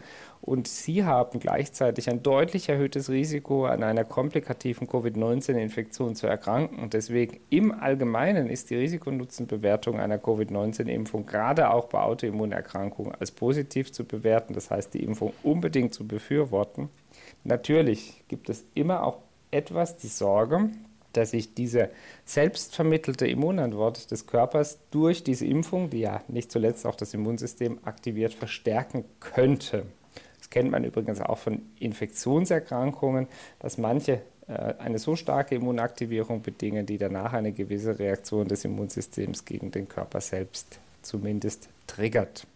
Und 0.47 0.69
sie 0.69 1.05
haben 1.05 1.41
gleichzeitig 1.41 2.11
ein 2.11 2.23
deutlich 2.23 2.69
erhöhtes 2.69 3.09
Risiko, 3.09 3.65
an 3.65 3.83
einer 3.83 4.05
komplikativen 4.05 4.87
Covid-19-Infektion 4.87 6.17
zu 6.17 6.27
erkranken. 6.27 6.81
Und 6.81 6.93
deswegen 6.93 7.41
im 7.49 7.73
Allgemeinen 7.73 8.51
ist 8.51 8.69
die 8.69 8.77
Risikonutzenbewertung 8.77 9.99
einer 9.99 10.19
Covid-19-Impfung 10.19 11.25
gerade 11.25 11.71
auch 11.71 11.87
bei 11.87 12.01
Autoimmunerkrankungen 12.01 13.15
als 13.19 13.31
positiv 13.31 13.91
zu 13.91 14.05
bewerten. 14.05 14.53
Das 14.53 14.71
heißt, 14.71 14.93
die 14.93 15.03
Impfung 15.03 15.33
unbedingt 15.43 15.95
zu 15.95 16.07
befürworten. 16.07 16.91
Natürlich 17.45 18.25
gibt 18.29 18.49
es 18.49 18.65
immer 18.75 19.05
auch 19.05 19.19
etwas 19.51 19.97
die 19.97 20.09
Sorge, 20.09 20.71
dass 21.13 21.31
sich 21.31 21.55
diese 21.55 21.91
selbstvermittelte 22.25 23.27
Immunantwort 23.27 24.11
des 24.11 24.27
Körpers 24.27 24.79
durch 24.91 25.23
diese 25.23 25.47
Impfung, 25.47 25.91
die 25.91 26.01
ja 26.01 26.23
nicht 26.29 26.51
zuletzt 26.51 26.87
auch 26.87 26.97
das 26.97 27.15
Immunsystem 27.15 27.79
aktiviert, 27.85 28.35
verstärken 28.35 29.05
könnte. 29.21 29.87
Das 30.39 30.51
kennt 30.51 30.71
man 30.71 30.85
übrigens 30.85 31.21
auch 31.21 31.39
von 31.39 31.63
Infektionserkrankungen, 31.79 33.29
dass 33.61 33.79
manche 33.79 34.23
äh, 34.49 34.75
eine 34.79 34.99
so 34.99 35.17
starke 35.17 35.55
Immunaktivierung 35.55 36.43
bedingen, 36.43 36.87
die 36.87 36.99
danach 36.99 37.33
eine 37.33 37.53
gewisse 37.53 37.99
Reaktion 37.99 38.49
des 38.49 38.65
Immunsystems 38.65 39.45
gegen 39.45 39.71
den 39.71 39.89
Körper 39.89 40.21
selbst 40.21 40.79
zumindest 41.03 41.69
triggert. 41.87 42.47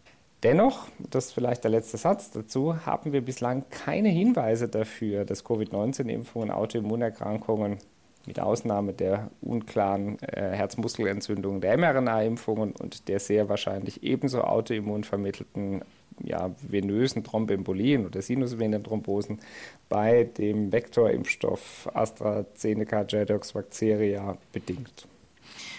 Dennoch, 0.45 0.87
das 0.99 1.27
ist 1.27 1.33
vielleicht 1.33 1.65
der 1.65 1.73
letzte 1.73 1.97
Satz 1.97 2.31
dazu, 2.31 2.87
haben 2.87 3.13
wir 3.13 3.23
bislang 3.23 3.65
keine 3.71 4.09
Hinweise 4.09 4.69
dafür, 4.69 5.25
dass 5.25 5.45
Covid-19-Impfungen 5.45 6.53
Autoimmunerkrankungen 6.53 7.79
mit 8.25 8.39
Ausnahme 8.39 8.93
der 8.93 9.31
unklaren 9.41 10.19
äh, 10.21 10.51
Herzmuskelentzündung 10.53 11.61
der 11.61 11.77
mRNA-Impfungen 11.77 12.73
und 12.73 13.09
der 13.09 13.19
sehr 13.19 13.49
wahrscheinlich 13.49 14.05
ebenso 14.05 14.43
autoimmun 14.43 15.03
vermittelten 15.03 15.83
ja, 16.23 16.55
venösen 16.63 17.25
Thrombembolien 17.25 18.07
oder 18.07 18.23
Sinusvenenthrombosen 18.23 19.41
bei 19.89 20.25
dem 20.25 20.73
Vektorimpfstoff 20.73 21.89
AstraZeneca 21.95 23.05
Jadox 23.09 23.55
Vacceria 23.55 24.37
bedingt. 24.53 25.09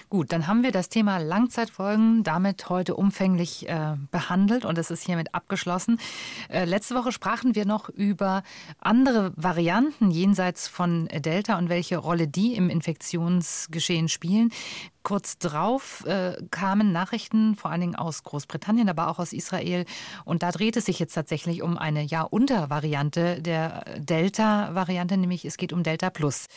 Gut, 0.09 0.31
dann 0.31 0.47
haben 0.47 0.63
wir 0.63 0.71
das 0.71 0.89
Thema 0.89 1.19
Langzeitfolgen 1.19 2.23
damit 2.23 2.67
heute 2.67 2.95
umfänglich 2.95 3.69
äh, 3.69 3.95
behandelt 4.09 4.65
und 4.65 4.75
es 4.79 4.89
ist 4.89 5.05
hiermit 5.05 5.35
abgeschlossen. 5.35 5.99
Äh, 6.49 6.65
letzte 6.65 6.95
Woche 6.95 7.11
sprachen 7.11 7.53
wir 7.53 7.67
noch 7.67 7.89
über 7.89 8.41
andere 8.79 9.31
Varianten 9.35 10.09
jenseits 10.09 10.67
von 10.67 11.07
Delta 11.09 11.59
und 11.59 11.69
welche 11.69 11.97
Rolle 11.97 12.27
die 12.27 12.55
im 12.55 12.71
Infektionsgeschehen 12.71 14.09
spielen. 14.09 14.51
Kurz 15.03 15.37
drauf 15.37 16.05
äh, 16.05 16.33
kamen 16.51 16.91
Nachrichten 16.91 17.55
vor 17.55 17.71
allen 17.71 17.81
Dingen 17.81 17.95
aus 17.95 18.23
Großbritannien, 18.23 18.89
aber 18.89 19.07
auch 19.07 19.19
aus 19.19 19.33
Israel. 19.33 19.85
Und 20.25 20.43
da 20.43 20.51
dreht 20.51 20.75
es 20.75 20.85
sich 20.85 20.99
jetzt 20.99 21.13
tatsächlich 21.13 21.61
um 21.61 21.77
eine 21.77 22.03
ja 22.03 22.23
Untervariante 22.23 23.41
der 23.41 23.85
Delta-Variante, 23.97 25.17
nämlich 25.17 25.45
es 25.45 25.57
geht 25.57 25.71
um 25.71 25.83
Delta 25.83 26.09
Plus. 26.09 26.47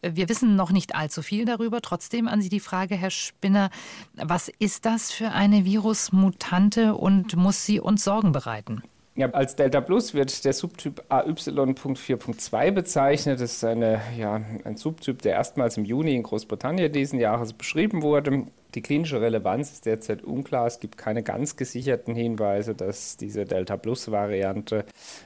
Äh, 0.00 0.12
wir 0.14 0.28
wissen 0.28 0.56
noch 0.56 0.70
nicht 0.70 0.94
allzu 0.94 1.22
viel 1.22 1.44
darüber. 1.44 1.82
Trotzdem 1.82 2.26
an 2.26 2.40
Sie 2.40 2.48
die 2.48 2.60
Frage, 2.60 2.96
Herr 2.96 3.10
Spinner, 3.10 3.70
was 4.14 4.48
ist 4.48 4.86
das 4.86 5.12
für 5.12 5.32
eine 5.32 5.64
Virusmutante 5.64 6.94
und 6.94 7.36
muss 7.36 7.64
sie 7.64 7.80
uns 7.80 8.04
Sorgen 8.04 8.32
bereiten? 8.32 8.82
Ja, 9.16 9.28
als 9.30 9.56
Delta 9.56 9.80
Plus 9.80 10.14
wird 10.14 10.44
der 10.44 10.52
Subtyp 10.52 11.02
AY.4.2 11.08 12.70
bezeichnet. 12.70 13.40
Das 13.40 13.52
ist 13.52 13.64
eine, 13.64 14.00
ja, 14.16 14.40
ein 14.64 14.76
Subtyp, 14.76 15.20
der 15.22 15.32
erstmals 15.32 15.76
im 15.76 15.84
Juni 15.84 16.14
in 16.14 16.22
Großbritannien 16.22 16.92
diesen 16.92 17.18
Jahres 17.18 17.52
beschrieben 17.52 18.02
wurde. 18.02 18.46
Die 18.76 18.82
klinische 18.82 19.20
Relevanz 19.20 19.72
ist 19.72 19.86
derzeit 19.86 20.22
unklar. 20.22 20.66
Es 20.68 20.78
gibt 20.78 20.96
keine 20.96 21.24
ganz 21.24 21.56
gesicherten 21.56 22.14
Hinweise, 22.14 22.76
dass 22.76 23.16
diese 23.16 23.44
Delta 23.44 23.76
Plus-Variante 23.76 24.84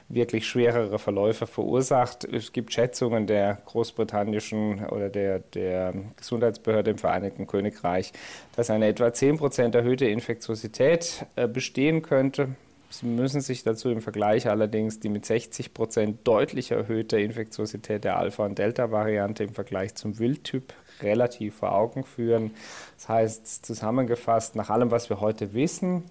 wirklich 0.09 0.47
schwerere 0.47 0.97
Verläufe 0.97 1.45
verursacht. 1.45 2.23
Es 2.23 2.53
gibt 2.53 2.73
Schätzungen 2.73 3.27
der 3.27 3.59
großbritannischen 3.65 4.87
oder 4.87 5.09
der, 5.09 5.39
der 5.39 5.93
Gesundheitsbehörde 6.17 6.91
im 6.91 6.97
Vereinigten 6.97 7.45
Königreich, 7.45 8.13
dass 8.55 8.71
eine 8.71 8.87
etwa 8.87 9.05
10% 9.05 9.75
erhöhte 9.75 10.07
Infektiosität 10.07 11.27
äh, 11.35 11.47
bestehen 11.47 12.01
könnte. 12.01 12.55
Sie 12.99 13.07
müssen 13.07 13.41
sich 13.41 13.63
dazu 13.63 13.89
im 13.89 14.01
Vergleich 14.01 14.47
allerdings 14.47 15.01
die 15.01 15.09
mit 15.09 15.25
60 15.25 15.73
Prozent 15.73 16.19
deutlich 16.25 16.71
erhöhte 16.71 17.19
Infektiosität 17.19 18.05
der 18.05 18.17
Alpha- 18.17 18.45
und 18.45 18.57
Delta-Variante 18.57 19.43
im 19.43 19.53
Vergleich 19.53 19.95
zum 19.95 20.17
Wildtyp 20.17 20.73
relativ 21.01 21.55
vor 21.55 21.73
Augen 21.73 22.05
führen. 22.05 22.51
Das 22.95 23.09
heißt, 23.09 23.65
zusammengefasst, 23.65 24.55
nach 24.55 24.69
allem, 24.69 24.91
was 24.91 25.09
wir 25.09 25.19
heute 25.19 25.53
wissen, 25.53 26.03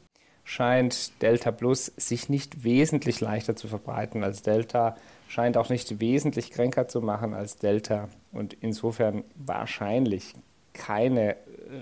scheint 0.44 1.22
Delta 1.22 1.52
Plus 1.52 1.86
sich 1.96 2.28
nicht 2.28 2.64
wesentlich 2.64 3.22
leichter 3.22 3.56
zu 3.56 3.66
verbreiten 3.66 4.22
als 4.22 4.42
Delta, 4.42 4.96
scheint 5.26 5.56
auch 5.56 5.70
nicht 5.70 6.00
wesentlich 6.00 6.50
kränker 6.50 6.86
zu 6.86 7.00
machen 7.00 7.32
als 7.32 7.56
Delta 7.56 8.08
und 8.30 8.54
insofern 8.60 9.24
wahrscheinlich 9.36 10.34
keine 10.74 11.36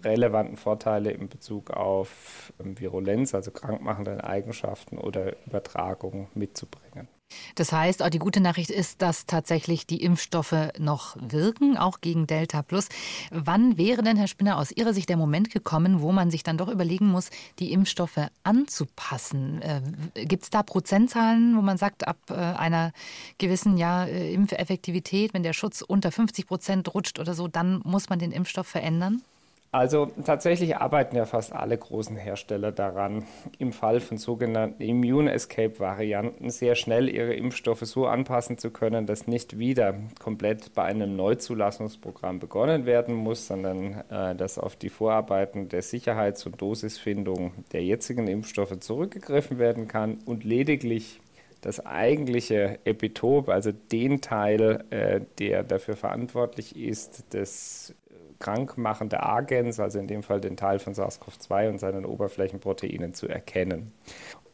relevanten 0.05 0.57
Vorteile 0.57 1.11
in 1.11 1.29
Bezug 1.29 1.71
auf 1.71 2.53
ähm, 2.61 2.79
Virulenz, 2.79 3.35
also 3.35 3.51
krankmachende 3.51 4.25
Eigenschaften 4.25 4.99
oder 4.99 5.35
Übertragung 5.47 6.29
mitzubringen. 6.35 7.09
Das 7.55 7.73
heißt, 7.73 8.03
auch 8.03 8.11
die 8.11 8.19
gute 8.19 8.41
Nachricht 8.41 8.71
ist, 8.71 9.03
dass 9.03 9.27
tatsächlich 9.27 9.87
die 9.87 10.03
Impfstoffe 10.03 10.55
noch 10.79 11.17
wirken, 11.21 11.77
auch 11.77 12.01
gegen 12.01 12.27
Delta 12.27 12.63
Plus. 12.63 12.89
Wann 13.31 13.77
wäre 13.79 14.03
denn, 14.03 14.17
Herr 14.17 14.27
Spinner, 14.27 14.59
aus 14.59 14.73
Ihrer 14.73 14.95
Sicht 14.95 15.09
der 15.09 15.17
Moment 15.17 15.51
gekommen, 15.51 16.01
wo 16.01 16.13
man 16.13 16.31
sich 16.31 16.43
dann 16.43 16.59
doch 16.59 16.69
überlegen 16.69 17.07
muss, 17.07 17.31
die 17.59 17.73
Impfstoffe 17.73 18.21
anzupassen? 18.45 19.63
Äh, 19.63 19.83
Gibt 20.27 20.45
es 20.45 20.51
da 20.51 20.63
Prozentzahlen, 20.63 21.57
wo 21.57 21.63
man 21.63 21.79
sagt, 21.79 22.07
ab 22.07 22.19
äh, 22.31 22.35
einer 22.35 22.93
gewissen 23.39 23.77
ja, 23.77 24.05
äh, 24.05 24.33
Impfeffektivität, 24.33 25.35
wenn 25.35 25.43
der 25.43 25.53
Schutz 25.53 25.83
unter 25.83 26.13
50 26.13 26.47
Prozent 26.47 26.95
rutscht 26.95 27.19
oder 27.19 27.35
so, 27.35 27.49
dann 27.49 27.81
muss 27.85 28.09
man 28.09 28.19
den 28.19 28.33
Impfstoff 28.33 28.67
verändern? 28.67 29.23
Also 29.75 30.05
tatsächlich 30.23 30.77
arbeiten 30.77 31.17
ja 31.17 31.25
fast 31.25 31.55
alle 31.55 31.79
großen 31.79 32.15
Hersteller 32.15 32.73
daran, 32.73 33.25
im 33.59 33.73
Fall 33.73 34.01
von 34.01 34.19
sogenannten 34.19 34.83
Immune 34.83 35.33
Escape 35.33 35.81
Varianten 35.81 36.51
sehr 36.51 36.75
schnell 36.75 37.09
ihre 37.09 37.33
Impfstoffe 37.33 37.81
so 37.81 38.07
anpassen 38.07 38.59
zu 38.59 38.71
können, 38.71 39.07
dass 39.07 39.27
nicht 39.27 39.59
wieder 39.59 39.95
komplett 40.21 40.75
bei 40.75 40.83
einem 40.83 41.17
Neuzulassungsprogramm 41.17 42.39
begonnen 42.39 42.85
werden 42.85 43.15
muss, 43.15 43.47
sondern 43.47 44.05
äh, 44.11 44.35
dass 44.35 44.59
auf 44.59 44.77
die 44.77 44.91
Vorarbeiten 44.91 45.71
der 45.71 45.81
Sicherheits- 45.81 46.45
und 46.45 46.61
Dosisfindung 46.61 47.53
der 47.73 47.83
jetzigen 47.83 48.29
Impfstoffe 48.29 48.79
zurückgegriffen 48.79 49.59
werden 49.59 49.89
kann 49.89 50.19
und 50.27 50.45
lediglich 50.45 51.19
das 51.63 51.87
eigentliche 51.87 52.79
Epitop, 52.85 53.49
also 53.49 53.73
den 53.73 54.21
Teil, 54.21 54.85
äh, 54.91 55.23
der 55.39 55.63
dafür 55.63 55.97
verantwortlich 55.97 56.77
ist, 56.77 57.33
des 57.33 57.95
krankmachende 58.43 59.23
Agens, 59.23 59.79
also 59.79 60.01
in 60.01 60.09
dem 60.09 60.23
Fall 60.25 60.41
den 60.41 60.57
Teil 60.57 60.81
von 60.81 60.95
SARS-CoV-2 60.95 61.69
und 61.69 61.79
seinen 61.79 62.05
Oberflächenproteinen 62.05 63.15
zu 63.15 63.29
erkennen. 63.29 63.93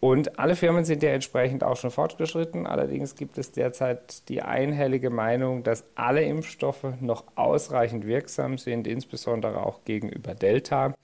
Und 0.01 0.39
alle 0.39 0.55
Firmen 0.55 0.85
sind 0.85 1.03
ja 1.03 1.11
entsprechend 1.11 1.65
auch 1.65 1.77
schon 1.77 1.91
fortgeschritten. 1.91 2.69
Allerdings 2.69 3.17
gibt 3.17 3.37
es 3.37 3.51
derzeit 3.51 4.29
die 4.29 4.43
einhellige 4.43 5.11
Meinung, 5.11 5.65
dass 5.65 5.85
alle 5.97 6.23
Impfstoffe 6.23 6.87
noch 7.01 7.25
ausreichend 7.35 8.07
wirksam 8.07 8.59
sind, 8.59 8.87
insbesondere 8.87 9.67
auch 9.67 9.83
gegenüber 9.85 10.35
Delta. 10.35 10.95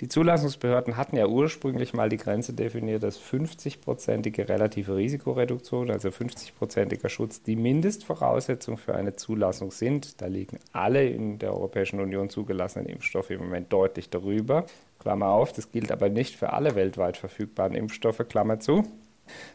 Die 0.00 0.06
Zulassungsbehörden 0.06 0.96
hatten 0.96 1.16
ja 1.16 1.26
ursprünglich 1.26 1.94
mal 1.94 2.08
die 2.08 2.16
Grenze 2.16 2.52
definiert, 2.52 3.02
dass 3.02 3.20
50-prozentige 3.20 4.48
relative 4.48 4.94
Risikoreduktion, 4.94 5.90
also 5.90 6.10
50-prozentiger 6.10 7.08
Schutz, 7.08 7.42
die 7.42 7.56
Mindestvoraussetzung 7.56 8.76
für 8.76 8.94
eine 8.94 9.16
Zulassung 9.16 9.72
sind. 9.72 10.20
Da 10.20 10.26
liegen 10.26 10.60
alle 10.72 11.04
in 11.08 11.40
der 11.40 11.54
Europäischen 11.54 11.98
Union 11.98 12.30
zugelassenen 12.30 12.86
Impfstoffe 12.86 13.30
im 13.30 13.40
Moment 13.40 13.72
deutlich 13.72 14.10
darüber. 14.10 14.66
Klammer 15.04 15.28
auf, 15.28 15.52
das 15.52 15.70
gilt 15.70 15.92
aber 15.92 16.08
nicht 16.08 16.34
für 16.34 16.54
alle 16.54 16.74
weltweit 16.74 17.18
verfügbaren 17.18 17.74
Impfstoffe, 17.74 18.22
Klammer 18.26 18.58
zu, 18.58 18.84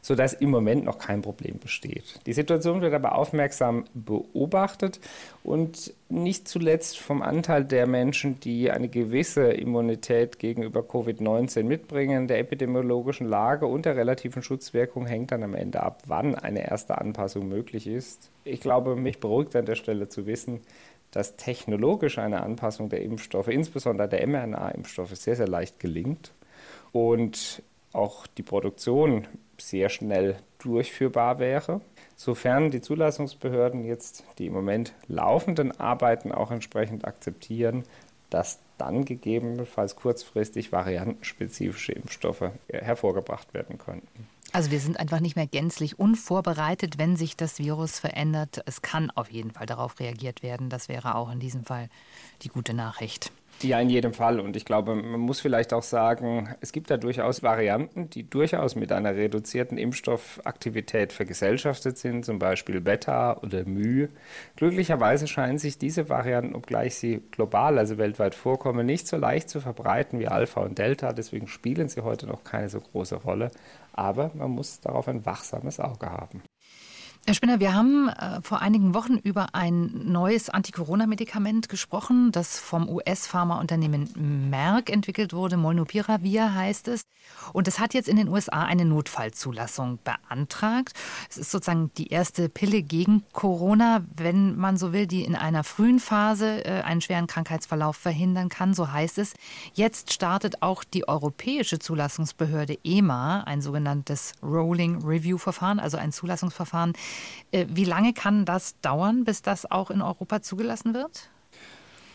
sodass 0.01 0.33
im 0.33 0.51
Moment 0.51 0.85
noch 0.85 0.99
kein 0.99 1.23
Problem 1.23 1.57
besteht. 1.57 2.19
Die 2.27 2.33
Situation 2.33 2.81
wird 2.81 2.93
aber 2.93 3.15
aufmerksam 3.15 3.85
beobachtet 3.95 4.99
und 5.43 5.91
nicht 6.07 6.47
zuletzt 6.47 6.99
vom 6.99 7.23
Anteil 7.23 7.65
der 7.65 7.87
Menschen, 7.87 8.39
die 8.39 8.69
eine 8.69 8.89
gewisse 8.89 9.51
Immunität 9.51 10.37
gegenüber 10.37 10.81
Covid-19 10.81 11.63
mitbringen, 11.63 12.27
der 12.27 12.37
epidemiologischen 12.37 13.27
Lage 13.27 13.65
und 13.65 13.85
der 13.85 13.95
relativen 13.95 14.43
Schutzwirkung 14.43 15.07
hängt 15.07 15.31
dann 15.31 15.41
am 15.41 15.55
Ende 15.55 15.81
ab, 15.81 16.03
wann 16.05 16.35
eine 16.35 16.69
erste 16.69 16.99
Anpassung 16.99 17.47
möglich 17.47 17.87
ist. 17.87 18.29
Ich 18.43 18.61
glaube, 18.61 18.95
mich 18.95 19.19
beruhigt 19.19 19.55
an 19.55 19.65
der 19.65 19.75
Stelle 19.75 20.09
zu 20.09 20.27
wissen, 20.27 20.61
dass 21.11 21.35
technologisch 21.35 22.17
eine 22.17 22.41
Anpassung 22.41 22.89
der 22.89 23.01
Impfstoffe, 23.01 23.47
insbesondere 23.47 24.07
der 24.07 24.27
mRNA-Impfstoffe, 24.27 25.15
sehr, 25.15 25.35
sehr 25.35 25.47
leicht 25.47 25.79
gelingt 25.79 26.31
und 26.91 27.63
auch 27.93 28.27
die 28.27 28.43
Produktion 28.43 29.27
sehr 29.57 29.89
schnell 29.89 30.37
durchführbar 30.59 31.39
wäre. 31.39 31.81
Sofern 32.15 32.69
die 32.69 32.81
Zulassungsbehörden 32.81 33.85
jetzt 33.85 34.23
die 34.37 34.47
im 34.47 34.53
Moment 34.53 34.93
laufenden 35.07 35.79
Arbeiten 35.79 36.31
auch 36.31 36.51
entsprechend 36.51 37.05
akzeptieren, 37.05 37.83
dass 38.29 38.59
dann 38.77 39.05
gegebenenfalls 39.05 39.95
kurzfristig 39.95 40.71
variantenspezifische 40.71 41.93
Impfstoffe 41.93 42.51
hervorgebracht 42.67 43.53
werden 43.53 43.77
könnten. 43.77 44.27
Also 44.51 44.71
wir 44.71 44.79
sind 44.79 44.99
einfach 44.99 45.19
nicht 45.19 45.35
mehr 45.35 45.47
gänzlich 45.47 45.99
unvorbereitet, 45.99 46.97
wenn 46.97 47.15
sich 47.15 47.37
das 47.37 47.59
Virus 47.59 47.99
verändert. 47.99 48.61
Es 48.65 48.81
kann 48.81 49.11
auf 49.11 49.31
jeden 49.31 49.51
Fall 49.51 49.67
darauf 49.67 49.99
reagiert 49.99 50.41
werden. 50.41 50.69
Das 50.69 50.89
wäre 50.89 51.15
auch 51.15 51.31
in 51.31 51.39
diesem 51.39 51.65
Fall 51.65 51.89
die 52.41 52.49
gute 52.49 52.73
Nachricht. 52.73 53.31
Ja, 53.61 53.77
in 53.81 53.89
jedem 53.89 54.13
Fall. 54.13 54.39
Und 54.39 54.55
ich 54.55 54.63
glaube, 54.63 54.95
man 54.95 55.19
muss 55.19 55.41
vielleicht 55.41 55.73
auch 55.73 55.83
sagen, 55.83 56.55
es 56.61 56.71
gibt 56.71 56.89
da 56.89 56.95
durchaus 56.95 57.43
Varianten, 57.43 58.09
die 58.09 58.29
durchaus 58.29 58.75
mit 58.75 58.93
einer 58.93 59.15
reduzierten 59.15 59.77
Impfstoffaktivität 59.77 61.11
vergesellschaftet 61.11 61.97
sind, 61.97 62.23
zum 62.23 62.39
Beispiel 62.39 62.79
Beta 62.79 63.37
oder 63.37 63.65
Mühe. 63.65 64.09
Glücklicherweise 64.55 65.27
scheinen 65.27 65.57
sich 65.57 65.77
diese 65.77 66.07
Varianten, 66.07 66.55
obgleich 66.55 66.95
sie 66.95 67.21
global, 67.31 67.77
also 67.77 67.97
weltweit 67.97 68.33
vorkommen, 68.33 68.85
nicht 68.85 69.07
so 69.07 69.17
leicht 69.17 69.49
zu 69.49 69.59
verbreiten 69.59 70.19
wie 70.19 70.29
Alpha 70.29 70.61
und 70.61 70.77
Delta. 70.77 71.11
Deswegen 71.11 71.47
spielen 71.47 71.89
sie 71.89 72.01
heute 72.01 72.27
noch 72.27 72.45
keine 72.45 72.69
so 72.69 72.79
große 72.79 73.15
Rolle. 73.15 73.51
Aber 73.91 74.31
man 74.35 74.51
muss 74.51 74.79
darauf 74.79 75.09
ein 75.09 75.25
wachsames 75.25 75.81
Auge 75.81 76.09
haben. 76.09 76.41
Herr 77.29 77.35
Spinner, 77.35 77.59
wir 77.59 77.75
haben 77.75 78.09
äh, 78.09 78.41
vor 78.41 78.59
einigen 78.63 78.95
Wochen 78.95 79.17
über 79.17 79.53
ein 79.53 79.91
neues 80.11 80.49
Anti-Corona-Medikament 80.49 81.69
gesprochen, 81.69 82.31
das 82.31 82.59
vom 82.59 82.89
US-Pharmaunternehmen 82.89 84.49
Merck 84.49 84.89
entwickelt 84.89 85.31
wurde. 85.31 85.55
Molnupiravir 85.55 86.55
heißt 86.55 86.87
es. 86.87 87.03
Und 87.53 87.67
es 87.67 87.77
hat 87.77 87.93
jetzt 87.93 88.09
in 88.09 88.15
den 88.15 88.29
USA 88.29 88.63
eine 88.63 88.83
Notfallzulassung 88.83 89.99
beantragt. 90.03 90.93
Es 91.29 91.37
ist 91.37 91.51
sozusagen 91.51 91.91
die 91.97 92.07
erste 92.07 92.49
Pille 92.49 92.81
gegen 92.81 93.23
Corona, 93.31 94.03
wenn 94.15 94.57
man 94.57 94.77
so 94.77 94.91
will, 94.91 95.05
die 95.05 95.23
in 95.23 95.35
einer 95.35 95.63
frühen 95.63 95.99
Phase 95.99 96.65
äh, 96.65 96.81
einen 96.81 97.01
schweren 97.01 97.27
Krankheitsverlauf 97.27 97.95
verhindern 97.95 98.49
kann. 98.49 98.73
So 98.73 98.91
heißt 98.91 99.19
es. 99.19 99.33
Jetzt 99.75 100.13
startet 100.13 100.63
auch 100.63 100.83
die 100.83 101.07
europäische 101.07 101.77
Zulassungsbehörde 101.77 102.79
EMA, 102.83 103.41
ein 103.41 103.61
sogenanntes 103.61 104.33
Rolling 104.41 105.05
Review 105.05 105.37
Verfahren, 105.37 105.79
also 105.79 105.97
ein 105.97 106.11
Zulassungsverfahren 106.11 106.93
wie 107.51 107.85
lange 107.85 108.13
kann 108.13 108.45
das 108.45 108.79
dauern, 108.81 109.23
bis 109.23 109.41
das 109.41 109.69
auch 109.69 109.91
in 109.91 110.01
Europa 110.01 110.41
zugelassen 110.41 110.93
wird? 110.93 111.29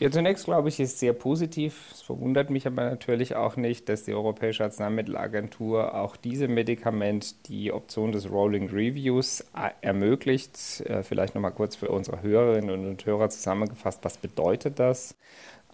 Ja, 0.00 0.10
zunächst 0.10 0.46
glaube 0.46 0.68
ich, 0.68 0.80
ist 0.80 0.98
sehr 0.98 1.12
positiv. 1.12 1.92
Es 1.92 2.02
verwundert 2.02 2.50
mich 2.50 2.66
aber 2.66 2.90
natürlich 2.90 3.36
auch 3.36 3.56
nicht, 3.56 3.88
dass 3.88 4.02
die 4.02 4.12
Europäische 4.12 4.64
Arzneimittelagentur 4.64 5.94
auch 5.94 6.16
diesem 6.16 6.52
Medikament 6.54 7.48
die 7.48 7.72
Option 7.72 8.10
des 8.10 8.28
Rolling 8.28 8.68
Reviews 8.70 9.42
äh, 9.56 9.70
ermöglicht. 9.82 10.80
Äh, 10.80 11.04
vielleicht 11.04 11.36
nochmal 11.36 11.52
kurz 11.52 11.76
für 11.76 11.90
unsere 11.90 12.22
Hörerinnen 12.22 12.88
und 12.88 13.06
Hörer 13.06 13.30
zusammengefasst, 13.30 14.00
was 14.02 14.16
bedeutet 14.16 14.80
das? 14.80 15.14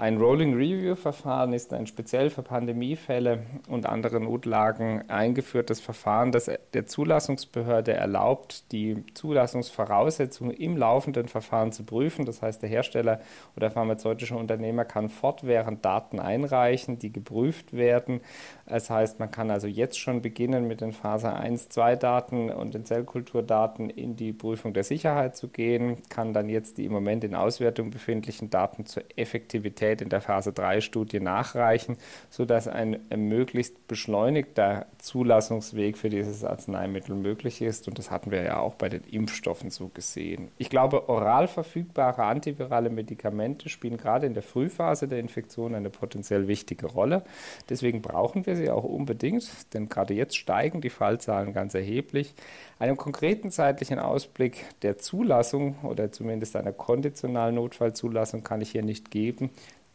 Ein 0.00 0.16
Rolling 0.16 0.54
Review 0.54 0.94
Verfahren 0.94 1.52
ist 1.52 1.74
ein 1.74 1.86
speziell 1.86 2.30
für 2.30 2.42
Pandemiefälle 2.42 3.42
und 3.68 3.84
andere 3.84 4.18
Notlagen 4.18 5.04
eingeführtes 5.10 5.82
Verfahren, 5.82 6.32
das 6.32 6.50
der 6.72 6.86
Zulassungsbehörde 6.86 7.92
erlaubt, 7.92 8.72
die 8.72 9.04
Zulassungsvoraussetzungen 9.12 10.56
im 10.56 10.78
laufenden 10.78 11.28
Verfahren 11.28 11.70
zu 11.72 11.84
prüfen. 11.84 12.24
Das 12.24 12.40
heißt, 12.40 12.62
der 12.62 12.70
Hersteller 12.70 13.20
oder 13.56 13.70
pharmazeutische 13.70 14.34
Unternehmer 14.34 14.86
kann 14.86 15.10
fortwährend 15.10 15.84
Daten 15.84 16.18
einreichen, 16.18 16.98
die 16.98 17.12
geprüft 17.12 17.74
werden. 17.74 18.22
Das 18.64 18.88
heißt, 18.88 19.18
man 19.18 19.30
kann 19.30 19.50
also 19.50 19.66
jetzt 19.66 19.98
schon 19.98 20.22
beginnen, 20.22 20.66
mit 20.66 20.80
den 20.80 20.92
Phase 20.92 21.30
1, 21.30 21.68
2 21.68 21.96
Daten 21.96 22.48
und 22.48 22.72
den 22.72 22.86
Zellkulturdaten 22.86 23.90
in 23.90 24.16
die 24.16 24.32
Prüfung 24.32 24.72
der 24.72 24.84
Sicherheit 24.84 25.36
zu 25.36 25.48
gehen, 25.48 25.98
kann 26.08 26.32
dann 26.32 26.48
jetzt 26.48 26.78
die 26.78 26.86
im 26.86 26.92
Moment 26.92 27.22
in 27.22 27.34
Auswertung 27.34 27.90
befindlichen 27.90 28.48
Daten 28.48 28.86
zur 28.86 29.02
Effektivität 29.16 29.89
Qualität 29.90 30.02
in 30.02 30.08
der 30.08 30.20
Phase 30.20 30.50
3-Studie 30.50 31.20
nachreichen, 31.20 31.96
sodass 32.30 32.68
ein 32.68 33.00
möglichst 33.14 33.86
beschleunigter 33.88 34.86
Zulassungsweg 34.98 35.96
für 35.98 36.10
dieses 36.10 36.44
Arzneimittel 36.44 37.14
möglich 37.14 37.62
ist. 37.62 37.88
Und 37.88 37.98
das 37.98 38.10
hatten 38.10 38.30
wir 38.30 38.42
ja 38.42 38.60
auch 38.60 38.74
bei 38.74 38.88
den 38.88 39.04
Impfstoffen 39.04 39.70
so 39.70 39.88
gesehen. 39.88 40.48
Ich 40.58 40.70
glaube, 40.70 41.08
oral 41.08 41.48
verfügbare 41.48 42.24
antivirale 42.24 42.90
Medikamente 42.90 43.68
spielen 43.68 43.96
gerade 43.96 44.26
in 44.26 44.34
der 44.34 44.42
Frühphase 44.42 45.08
der 45.08 45.18
Infektion 45.18 45.74
eine 45.74 45.90
potenziell 45.90 46.48
wichtige 46.48 46.86
Rolle. 46.86 47.22
Deswegen 47.68 48.02
brauchen 48.02 48.46
wir 48.46 48.56
sie 48.56 48.70
auch 48.70 48.84
unbedingt, 48.84 49.48
denn 49.74 49.88
gerade 49.88 50.14
jetzt 50.14 50.36
steigen 50.36 50.80
die 50.80 50.90
Fallzahlen 50.90 51.52
ganz 51.52 51.74
erheblich. 51.74 52.34
Einem 52.78 52.96
konkreten 52.96 53.50
zeitlichen 53.50 53.98
Ausblick 53.98 54.64
der 54.82 54.98
Zulassung 54.98 55.76
oder 55.82 56.12
zumindest 56.12 56.56
einer 56.56 56.72
konditionalen 56.72 57.56
Notfallzulassung 57.56 58.42
kann 58.42 58.60
ich 58.60 58.70
hier 58.70 58.82
nicht 58.82 59.10
geben. 59.10 59.50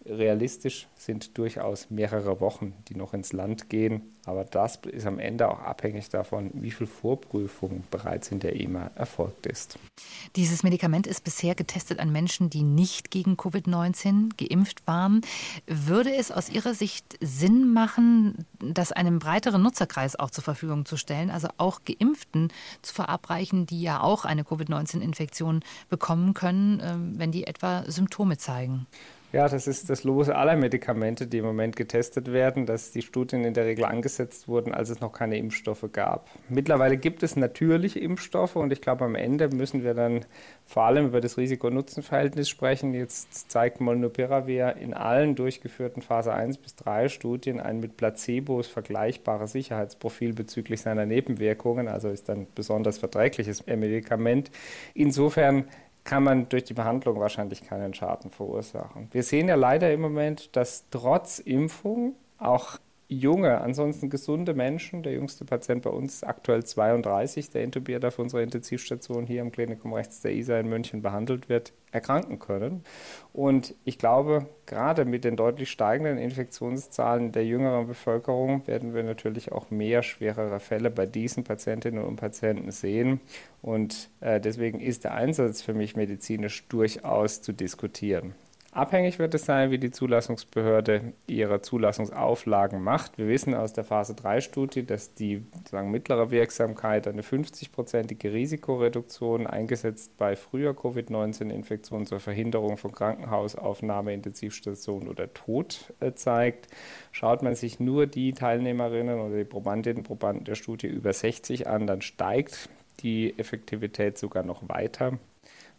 Realistisch 0.05 0.87
sind 0.95 1.37
durchaus 1.37 1.89
mehrere 1.89 2.39
Wochen, 2.39 2.73
die 2.87 2.95
noch 2.95 3.13
ins 3.13 3.33
Land 3.33 3.69
gehen. 3.69 4.13
Aber 4.25 4.43
das 4.43 4.77
ist 4.91 5.05
am 5.05 5.19
Ende 5.19 5.49
auch 5.49 5.59
abhängig 5.59 6.09
davon, 6.09 6.51
wie 6.53 6.71
viel 6.71 6.87
Vorprüfung 6.87 7.83
bereits 7.89 8.29
in 8.31 8.39
der 8.39 8.59
EMA 8.59 8.91
erfolgt 8.95 9.45
ist. 9.45 9.77
Dieses 10.35 10.63
Medikament 10.63 11.07
ist 11.07 11.23
bisher 11.23 11.55
getestet 11.55 11.99
an 11.99 12.11
Menschen, 12.11 12.49
die 12.49 12.63
nicht 12.63 13.11
gegen 13.11 13.35
Covid-19 13.35 14.31
geimpft 14.37 14.85
waren. 14.87 15.21
Würde 15.67 16.15
es 16.15 16.31
aus 16.31 16.49
Ihrer 16.49 16.73
Sicht 16.73 17.17
Sinn 17.21 17.71
machen, 17.71 18.45
das 18.59 18.91
einem 18.91 19.19
breiteren 19.19 19.61
Nutzerkreis 19.61 20.15
auch 20.15 20.31
zur 20.31 20.43
Verfügung 20.43 20.85
zu 20.85 20.97
stellen, 20.97 21.29
also 21.29 21.47
auch 21.57 21.81
Geimpften 21.85 22.51
zu 22.81 22.93
verabreichen, 22.93 23.65
die 23.65 23.81
ja 23.81 24.01
auch 24.01 24.25
eine 24.25 24.43
Covid-19-Infektion 24.43 25.61
bekommen 25.89 26.33
können, 26.33 26.81
ähm, 26.83 27.13
wenn 27.17 27.31
die 27.31 27.47
etwa 27.47 27.83
Symptome 27.89 28.37
zeigen? 28.37 28.87
Ja, 29.35 29.49
das 29.49 29.67
ist 29.67 29.89
das 29.89 30.05
Los 30.05 30.29
aller 30.29 30.55
Medikamente, 30.55 31.27
die 31.27 31.39
im 31.39 31.43
Moment 31.43 31.75
getestet 31.75 32.31
werden, 32.31 32.65
dass 32.65 32.93
die 32.93 33.01
Studien 33.01 33.43
in 33.43 33.53
der 33.53 33.65
Regel 33.65 33.83
angesetzt 33.83 34.47
wurden, 34.47 34.73
als 34.73 34.89
es 34.89 35.01
noch 35.01 35.11
keine 35.11 35.37
Impfstoffe 35.37 35.89
gab. 35.91 36.29
Mittlerweile 36.47 36.95
gibt 36.95 37.21
es 37.21 37.35
natürliche 37.35 37.99
Impfstoffe 37.99 38.55
und 38.55 38.71
ich 38.71 38.79
glaube, 38.79 39.03
am 39.03 39.15
Ende 39.15 39.49
müssen 39.49 39.83
wir 39.83 39.93
dann 39.93 40.23
vor 40.65 40.83
allem 40.83 41.07
über 41.07 41.19
das 41.19 41.37
Risiko-Nutzen-Verhältnis 41.37 42.47
sprechen. 42.47 42.93
Jetzt 42.93 43.51
zeigt 43.51 43.81
Molnupiravir 43.81 44.77
in 44.77 44.93
allen 44.93 45.35
durchgeführten 45.35 46.01
Phase 46.01 46.33
1 46.33 46.57
bis 46.59 46.77
3 46.77 47.09
Studien 47.09 47.59
ein 47.59 47.81
mit 47.81 47.97
Placebos 47.97 48.67
vergleichbares 48.67 49.51
Sicherheitsprofil 49.51 50.31
bezüglich 50.31 50.79
seiner 50.79 51.05
Nebenwirkungen, 51.05 51.89
also 51.89 52.07
ist 52.07 52.29
ein 52.29 52.47
besonders 52.55 52.99
verträgliches 52.99 53.65
Medikament. 53.67 54.49
Insofern 54.93 55.65
kann 56.05 56.23
man 56.23 56.47
durch 56.47 56.63
die 56.63 56.73
Behandlung 56.73 57.19
wahrscheinlich 57.19 57.63
keinen 57.65 57.93
Schaden 57.93 58.31
verursachen. 58.31 59.09
Wir 59.11 59.23
sehen 59.23 59.49
ja 59.49 59.55
leider 59.55 59.91
im 59.91 60.01
Moment, 60.01 60.55
dass 60.55 60.85
trotz 60.91 61.39
Impfung 61.39 62.15
auch 62.37 62.77
junge, 63.07 63.61
ansonsten 63.61 64.09
gesunde 64.09 64.53
Menschen, 64.53 65.03
der 65.03 65.13
jüngste 65.13 65.45
Patient 65.45 65.83
bei 65.83 65.91
uns 65.91 66.23
aktuell 66.23 66.63
32, 66.63 67.49
der 67.51 67.63
intubiert 67.63 68.03
auf 68.03 68.17
unserer 68.17 68.41
Intensivstation 68.41 69.27
hier 69.27 69.41
im 69.41 69.51
Klinikum 69.51 69.93
rechts 69.93 70.21
der 70.21 70.33
ISA 70.33 70.59
in 70.59 70.69
München 70.69 71.01
behandelt 71.01 71.47
wird, 71.47 71.73
erkranken 71.91 72.39
können. 72.39 72.83
Und 73.31 73.75
ich 73.85 73.99
glaube, 73.99 74.47
gerade 74.65 75.05
mit 75.05 75.23
den 75.23 75.35
deutlich 75.35 75.69
steigenden 75.69 76.17
Infektionszahlen 76.17 77.31
der 77.31 77.45
jüngeren 77.45 77.87
Bevölkerung 77.87 78.65
werden 78.67 78.93
wir 78.93 79.03
natürlich 79.03 79.51
auch 79.51 79.69
mehr 79.69 80.01
schwerere 80.01 80.59
Fälle 80.59 80.89
bei 80.89 81.05
diesen 81.05 81.43
Patientinnen 81.43 82.03
und 82.03 82.15
Patienten 82.15 82.71
sehen. 82.71 83.19
Und 83.61 84.09
äh, 84.19 84.39
deswegen 84.41 84.79
ist 84.79 85.03
der 85.03 85.13
Einsatz 85.13 85.61
für 85.61 85.73
mich 85.73 85.95
medizinisch 85.95 86.67
durchaus 86.67 87.41
zu 87.41 87.53
diskutieren. 87.53 88.33
Abhängig 88.75 89.19
wird 89.19 89.33
es 89.33 89.45
sein, 89.45 89.71
wie 89.71 89.77
die 89.77 89.89
Zulassungsbehörde 89.89 91.13
ihre 91.27 91.61
Zulassungsauflagen 91.61 92.83
macht. 92.83 93.17
Wir 93.17 93.29
wissen 93.29 93.55
aus 93.55 93.71
der 93.71 93.85
Phase 93.85 94.11
3-Studie, 94.11 94.85
dass 94.85 95.13
die 95.13 95.45
sagen, 95.71 95.91
mittlere 95.91 96.29
Wirksamkeit 96.29 97.07
eine 97.07 97.21
50-prozentige 97.21 98.33
Risikoreduktion 98.33 99.47
eingesetzt 99.47 100.17
bei 100.17 100.35
früher 100.35 100.75
Covid-19-Infektionen 100.75 102.05
zur 102.05 102.19
Verhinderung 102.19 102.75
von 102.75 102.91
Krankenhausaufnahme, 102.91 104.13
Intensivstation 104.13 105.07
oder 105.07 105.33
Tod 105.33 105.93
äh, 106.01 106.11
zeigt. 106.11 106.67
Schaut 107.13 107.43
man 107.43 107.55
sich 107.55 107.79
nur 107.79 108.07
die 108.07 108.33
Teilnehmerinnen 108.33 109.21
oder 109.21 109.37
die 109.37 109.45
Probandinnen 109.45 109.99
und 109.99 110.03
Probanden 110.03 110.43
der 110.43 110.55
Studie 110.55 110.87
über 110.87 111.13
60 111.13 111.67
an, 111.67 111.87
dann 111.87 112.01
steigt 112.01 112.67
die 112.99 113.39
Effektivität 113.39 114.17
sogar 114.17 114.43
noch 114.43 114.67
weiter. 114.67 115.17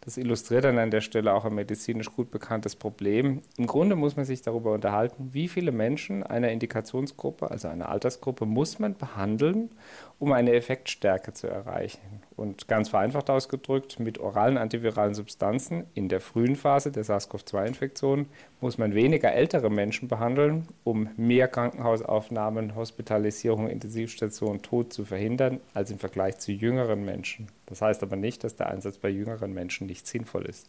Das 0.07 0.15
illustriert 0.15 0.63
dann 0.63 0.77
an 0.77 0.89
der 0.89 1.01
Stelle 1.01 1.33
auch 1.33 1.43
ein 1.43 1.53
medizinisch 1.53 2.09
gut 2.13 2.31
bekanntes 2.31 2.77
Problem. 2.77 3.41
Im 3.57 3.67
Grunde 3.67 3.97
muss 3.97 4.15
man 4.15 4.23
sich 4.23 4.41
darüber 4.41 4.71
unterhalten, 4.71 5.31
wie 5.33 5.49
viele 5.49 5.73
Menschen 5.73 6.23
einer 6.23 6.49
Indikationsgruppe, 6.49 7.51
also 7.51 7.67
einer 7.67 7.89
Altersgruppe, 7.89 8.45
muss 8.45 8.79
man 8.79 8.95
behandeln, 8.95 9.69
um 10.17 10.31
eine 10.31 10.53
Effektstärke 10.53 11.33
zu 11.33 11.47
erreichen. 11.47 12.21
Und 12.37 12.69
ganz 12.69 12.87
vereinfacht 12.87 13.29
ausgedrückt, 13.29 13.99
mit 13.99 14.17
oralen 14.17 14.57
antiviralen 14.57 15.13
Substanzen 15.13 15.83
in 15.93 16.07
der 16.07 16.21
frühen 16.21 16.55
Phase 16.55 16.89
der 16.89 17.03
SARS-CoV-2-Infektion 17.03 18.27
muss 18.61 18.77
man 18.77 18.95
weniger 18.95 19.33
ältere 19.33 19.69
Menschen 19.69 20.07
behandeln, 20.07 20.69
um 20.85 21.09
mehr 21.17 21.49
Krankenhausaufnahmen, 21.49 22.77
Hospitalisierung, 22.77 23.67
Intensivstation, 23.67 24.61
Tod 24.61 24.93
zu 24.93 25.03
verhindern, 25.03 25.59
als 25.73 25.91
im 25.91 25.99
Vergleich 25.99 26.37
zu 26.37 26.53
jüngeren 26.53 27.03
Menschen. 27.03 27.49
Das 27.67 27.81
heißt 27.81 28.01
aber 28.01 28.15
nicht, 28.15 28.43
dass 28.43 28.55
der 28.55 28.69
Einsatz 28.69 28.97
bei 28.97 29.09
jüngeren 29.09 29.53
Menschen 29.53 29.85
nicht 29.87 30.07
sinnvoll 30.07 30.45
ist. 30.45 30.67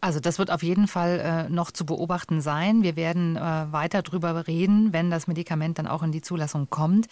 Also 0.00 0.20
das 0.20 0.38
wird 0.38 0.50
auf 0.50 0.62
jeden 0.62 0.88
Fall 0.88 1.46
äh, 1.48 1.52
noch 1.52 1.70
zu 1.70 1.86
beobachten 1.86 2.40
sein. 2.40 2.82
Wir 2.82 2.96
werden 2.96 3.36
äh, 3.36 3.40
weiter 3.40 4.02
darüber 4.02 4.46
reden, 4.46 4.92
wenn 4.92 5.10
das 5.10 5.26
Medikament 5.26 5.78
dann 5.78 5.86
auch 5.86 6.02
in 6.02 6.12
die 6.12 6.22
Zulassung 6.22 6.68
kommt. 6.70 7.06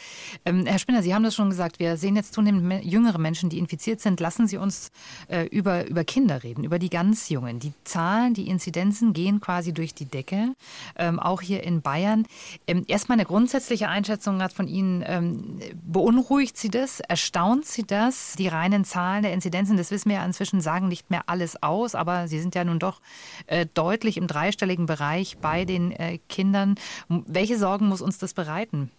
Ähm, 0.44 0.66
Herr 0.66 0.78
Spinner, 0.78 1.02
Sie 1.02 1.14
haben 1.14 1.22
das 1.22 1.34
schon 1.34 1.50
gesagt, 1.50 1.78
wir 1.78 1.96
sehen 1.96 2.16
jetzt 2.16 2.34
zunehmend 2.34 2.84
jüngere 2.84 3.18
Menschen, 3.18 3.50
die 3.50 3.58
infiziert 3.58 4.00
sind. 4.00 4.20
Lassen 4.20 4.46
Sie 4.46 4.56
uns 4.56 4.90
äh, 5.28 5.46
über, 5.46 5.86
über 5.86 6.04
Kinder 6.04 6.42
reden, 6.42 6.64
über 6.64 6.78
die 6.78 6.90
ganz 6.90 7.28
Jungen. 7.28 7.58
Die 7.60 7.72
Zahlen, 7.84 8.34
die 8.34 8.48
Inzidenzen 8.48 9.12
gehen 9.12 9.40
quasi 9.40 9.72
durch 9.72 9.94
die 9.94 10.06
Decke, 10.06 10.54
ähm, 10.96 11.18
auch 11.18 11.40
hier 11.40 11.62
in 11.64 11.82
Bayern. 11.82 12.26
Ähm, 12.66 12.84
erstmal 12.88 13.16
eine 13.16 13.26
grundsätzliche 13.26 13.88
Einschätzung 13.88 14.40
von 14.48 14.68
Ihnen. 14.68 15.04
Ähm, 15.06 15.60
beunruhigt 15.84 16.56
Sie 16.56 16.70
das? 16.70 17.00
Erstaunt 17.00 17.66
Sie 17.66 17.84
das? 17.84 18.34
Die 18.38 18.48
reinen 18.48 18.84
Zahlen 18.84 19.22
der 19.22 19.32
Inzidenzen, 19.32 19.76
das 19.76 19.90
wissen 19.90 20.08
wir 20.08 20.16
ja 20.16 20.24
inzwischen, 20.24 20.60
sagen 20.60 20.88
nicht 20.88 21.10
mehr 21.10 21.22
alles 21.26 21.62
aus, 21.62 21.94
aber 21.94 22.28
Sie 22.28 22.40
sind 22.40 22.54
ja 22.54 22.64
nun 22.70 22.78
doch 22.78 23.00
äh, 23.46 23.66
deutlich 23.74 24.16
im 24.16 24.26
dreistelligen 24.26 24.86
Bereich 24.86 25.38
bei 25.38 25.64
den 25.64 25.92
äh, 25.92 26.18
Kindern. 26.28 26.76
Welche 27.08 27.58
Sorgen 27.58 27.86
muss 27.86 28.00
uns 28.00 28.18
das 28.18 28.34
bereiten? 28.34 28.90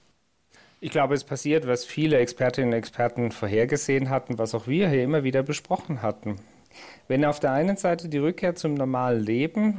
Ich 0.79 0.91
glaube, 0.91 1.13
es 1.13 1.23
passiert, 1.23 1.67
was 1.67 1.85
viele 1.85 2.17
Expertinnen 2.17 2.71
und 2.71 2.77
Experten 2.77 3.31
vorhergesehen 3.31 4.09
hatten, 4.09 4.39
was 4.39 4.55
auch 4.55 4.67
wir 4.67 4.89
hier 4.89 5.03
immer 5.03 5.23
wieder 5.23 5.43
besprochen 5.43 6.01
hatten. 6.01 6.37
Wenn 7.07 7.25
auf 7.25 7.39
der 7.39 7.51
einen 7.51 7.77
Seite 7.77 8.09
die 8.09 8.17
Rückkehr 8.17 8.55
zum 8.55 8.73
normalen 8.73 9.23
Leben 9.23 9.77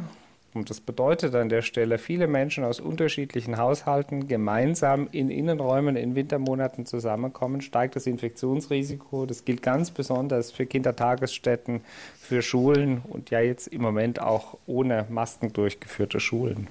und 0.54 0.68
das 0.68 0.80
bedeutet 0.80 1.34
an 1.34 1.48
der 1.48 1.62
Stelle, 1.62 1.96
viele 1.96 2.26
Menschen 2.26 2.64
aus 2.64 2.78
unterschiedlichen 2.78 3.56
Haushalten 3.56 4.28
gemeinsam 4.28 5.08
in 5.10 5.30
Innenräumen 5.30 5.96
in 5.96 6.14
Wintermonaten 6.14 6.84
zusammenkommen, 6.84 7.62
steigt 7.62 7.96
das 7.96 8.06
Infektionsrisiko. 8.06 9.24
Das 9.24 9.46
gilt 9.46 9.62
ganz 9.62 9.90
besonders 9.90 10.52
für 10.52 10.66
Kindertagesstätten, 10.66 11.80
für 12.18 12.42
Schulen 12.42 13.00
und 13.08 13.30
ja 13.30 13.40
jetzt 13.40 13.68
im 13.68 13.80
Moment 13.80 14.20
auch 14.20 14.58
ohne 14.66 15.06
Masken 15.08 15.52
durchgeführte 15.54 16.20
Schulen 16.20 16.68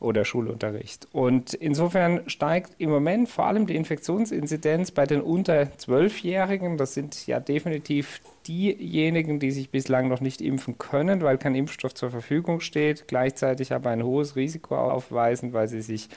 oder 0.00 0.24
Schulunterricht. 0.24 1.08
Und 1.12 1.54
insofern 1.54 2.28
steigt 2.28 2.72
im 2.78 2.90
Moment 2.90 3.28
vor 3.28 3.46
allem 3.46 3.66
die 3.66 3.76
Infektionsinzidenz 3.76 4.90
bei 4.90 5.06
den 5.06 5.20
unter 5.20 5.76
Zwölfjährigen. 5.78 6.76
Das 6.76 6.94
sind 6.94 7.26
ja 7.26 7.40
definitiv 7.40 8.20
diejenigen, 8.48 9.38
die 9.38 9.50
sich 9.50 9.70
bislang 9.70 10.08
noch 10.08 10.20
nicht 10.20 10.40
impfen 10.40 10.78
können, 10.78 11.20
weil 11.20 11.38
kein 11.38 11.54
Impfstoff 11.54 11.94
zur 11.94 12.10
Verfügung 12.10 12.60
steht, 12.60 13.06
gleichzeitig 13.06 13.72
aber 13.72 13.90
ein 13.90 14.02
hohes 14.02 14.36
Risiko 14.36 14.76
aufweisen, 14.76 15.52
weil 15.52 15.68
sie 15.68 15.82
sich 15.82 16.08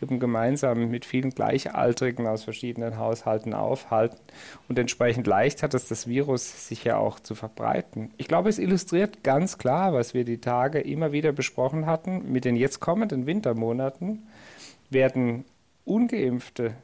eben 0.00 0.20
gemeinsam 0.20 0.88
mit 0.88 1.04
vielen 1.04 1.30
Gleichaltrigen 1.30 2.26
aus 2.26 2.44
verschiedenen 2.44 2.96
Haushalten 2.96 3.52
aufhalten. 3.52 4.18
Und 4.68 4.78
entsprechend 4.78 5.26
leicht 5.26 5.62
hat 5.62 5.74
es 5.74 5.88
das 5.88 6.06
Virus 6.06 6.68
sich 6.68 6.84
ja 6.84 6.96
auch 6.96 7.20
zu 7.20 7.34
verbreiten. 7.34 8.10
Ich 8.16 8.28
glaube, 8.28 8.48
es 8.48 8.58
illustriert 8.58 9.22
ganz 9.24 9.58
klar, 9.58 9.92
was 9.92 10.14
wir 10.14 10.24
die 10.24 10.40
Tage 10.40 10.80
immer 10.80 11.12
wieder 11.12 11.32
besprochen 11.32 11.86
hatten. 11.86 12.30
Mit 12.32 12.44
den 12.44 12.56
jetzt 12.56 12.80
kommenden 12.80 13.26
Wintermonaten 13.26 14.26
werden 14.88 15.44
ungeimpfte 15.84 16.74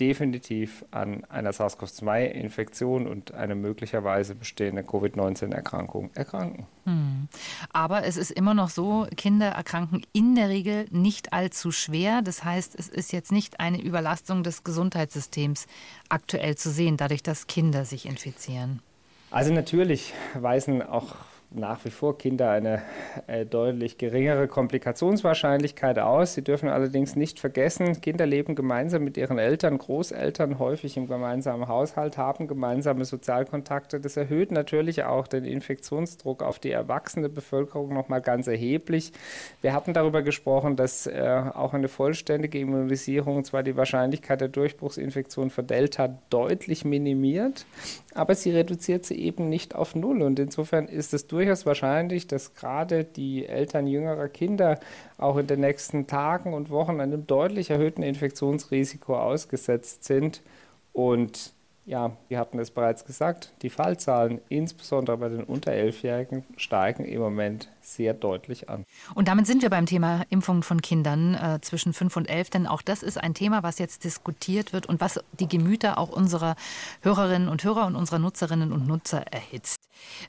definitiv 0.00 0.84
an 0.90 1.24
einer 1.24 1.52
SARS-CoV-2-Infektion 1.52 3.06
und 3.06 3.32
einer 3.34 3.54
möglicherweise 3.54 4.34
bestehenden 4.34 4.86
Covid-19-Erkrankung 4.86 6.10
erkranken. 6.14 6.66
Hm. 6.84 7.28
Aber 7.72 8.04
es 8.04 8.16
ist 8.16 8.30
immer 8.30 8.54
noch 8.54 8.70
so, 8.70 9.06
Kinder 9.16 9.48
erkranken 9.48 10.02
in 10.12 10.34
der 10.34 10.48
Regel 10.48 10.86
nicht 10.90 11.32
allzu 11.32 11.70
schwer. 11.72 12.22
Das 12.22 12.44
heißt, 12.44 12.78
es 12.78 12.88
ist 12.88 13.12
jetzt 13.12 13.32
nicht 13.32 13.60
eine 13.60 13.80
Überlastung 13.80 14.42
des 14.42 14.64
Gesundheitssystems 14.64 15.66
aktuell 16.08 16.56
zu 16.56 16.70
sehen, 16.70 16.96
dadurch, 16.96 17.22
dass 17.22 17.46
Kinder 17.46 17.84
sich 17.84 18.06
infizieren. 18.06 18.80
Also 19.30 19.52
natürlich 19.52 20.14
weisen 20.34 20.82
auch 20.82 21.16
nach 21.56 21.84
wie 21.84 21.90
vor 21.90 22.18
Kinder 22.18 22.50
eine 22.50 22.82
äh, 23.26 23.44
deutlich 23.46 23.98
geringere 23.98 24.48
Komplikationswahrscheinlichkeit 24.48 25.98
aus. 25.98 26.34
Sie 26.34 26.42
dürfen 26.42 26.68
allerdings 26.68 27.16
nicht 27.16 27.40
vergessen, 27.40 28.00
Kinder 28.00 28.26
leben 28.26 28.54
gemeinsam 28.54 29.04
mit 29.04 29.16
ihren 29.16 29.38
Eltern, 29.38 29.78
Großeltern 29.78 30.58
häufig 30.58 30.96
im 30.96 31.06
gemeinsamen 31.06 31.68
Haushalt, 31.68 32.18
haben 32.18 32.46
gemeinsame 32.46 33.04
Sozialkontakte. 33.04 34.00
Das 34.00 34.16
erhöht 34.16 34.52
natürlich 34.52 35.04
auch 35.04 35.26
den 35.26 35.44
Infektionsdruck 35.44 36.42
auf 36.42 36.58
die 36.58 36.70
erwachsene 36.70 37.28
Bevölkerung 37.28 37.92
nochmal 37.92 38.20
ganz 38.20 38.46
erheblich. 38.46 39.12
Wir 39.62 39.72
hatten 39.72 39.92
darüber 39.92 40.22
gesprochen, 40.22 40.76
dass 40.76 41.06
äh, 41.06 41.42
auch 41.54 41.74
eine 41.74 41.88
vollständige 41.88 42.58
Immunisierung 42.58 43.44
zwar 43.44 43.62
die 43.62 43.76
Wahrscheinlichkeit 43.76 44.40
der 44.40 44.48
Durchbruchsinfektion 44.48 45.50
für 45.50 45.62
Delta 45.62 46.18
deutlich 46.30 46.84
minimiert, 46.84 47.66
aber 48.16 48.34
sie 48.34 48.50
reduziert 48.50 49.04
sie 49.04 49.20
eben 49.20 49.48
nicht 49.48 49.74
auf 49.74 49.94
Null. 49.94 50.22
Und 50.22 50.38
insofern 50.38 50.88
ist 50.88 51.14
es 51.14 51.26
durchaus 51.26 51.66
wahrscheinlich, 51.66 52.26
dass 52.26 52.54
gerade 52.54 53.04
die 53.04 53.46
Eltern 53.46 53.86
jüngerer 53.86 54.28
Kinder 54.28 54.80
auch 55.18 55.36
in 55.36 55.46
den 55.46 55.60
nächsten 55.60 56.06
Tagen 56.06 56.54
und 56.54 56.70
Wochen 56.70 57.00
einem 57.00 57.26
deutlich 57.26 57.70
erhöhten 57.70 58.02
Infektionsrisiko 58.02 59.16
ausgesetzt 59.16 60.04
sind. 60.04 60.42
Und 60.92 61.52
ja, 61.84 62.16
wir 62.28 62.38
hatten 62.38 62.58
es 62.58 62.70
bereits 62.70 63.04
gesagt, 63.04 63.52
die 63.62 63.70
Fallzahlen, 63.70 64.40
insbesondere 64.48 65.18
bei 65.18 65.28
den 65.28 65.44
unter 65.44 65.72
Elfjährigen, 65.72 66.44
steigen 66.56 67.04
im 67.04 67.20
Moment 67.20 67.68
sehr 67.86 68.14
deutlich 68.14 68.68
an. 68.68 68.84
Und 69.14 69.28
damit 69.28 69.46
sind 69.46 69.62
wir 69.62 69.70
beim 69.70 69.86
Thema 69.86 70.24
Impfung 70.28 70.62
von 70.62 70.82
Kindern 70.82 71.34
äh, 71.34 71.60
zwischen 71.60 71.92
5 71.92 72.16
und 72.16 72.28
11, 72.28 72.50
denn 72.50 72.66
auch 72.66 72.82
das 72.82 73.02
ist 73.02 73.18
ein 73.18 73.34
Thema, 73.34 73.62
was 73.62 73.78
jetzt 73.78 74.04
diskutiert 74.04 74.72
wird 74.72 74.86
und 74.86 75.00
was 75.00 75.20
die 75.38 75.48
Gemüter 75.48 75.98
auch 75.98 76.08
unserer 76.08 76.56
Hörerinnen 77.02 77.48
und 77.48 77.64
Hörer 77.64 77.86
und 77.86 77.96
unserer 77.96 78.18
Nutzerinnen 78.18 78.72
und 78.72 78.86
Nutzer 78.86 79.24
erhitzt. 79.32 79.80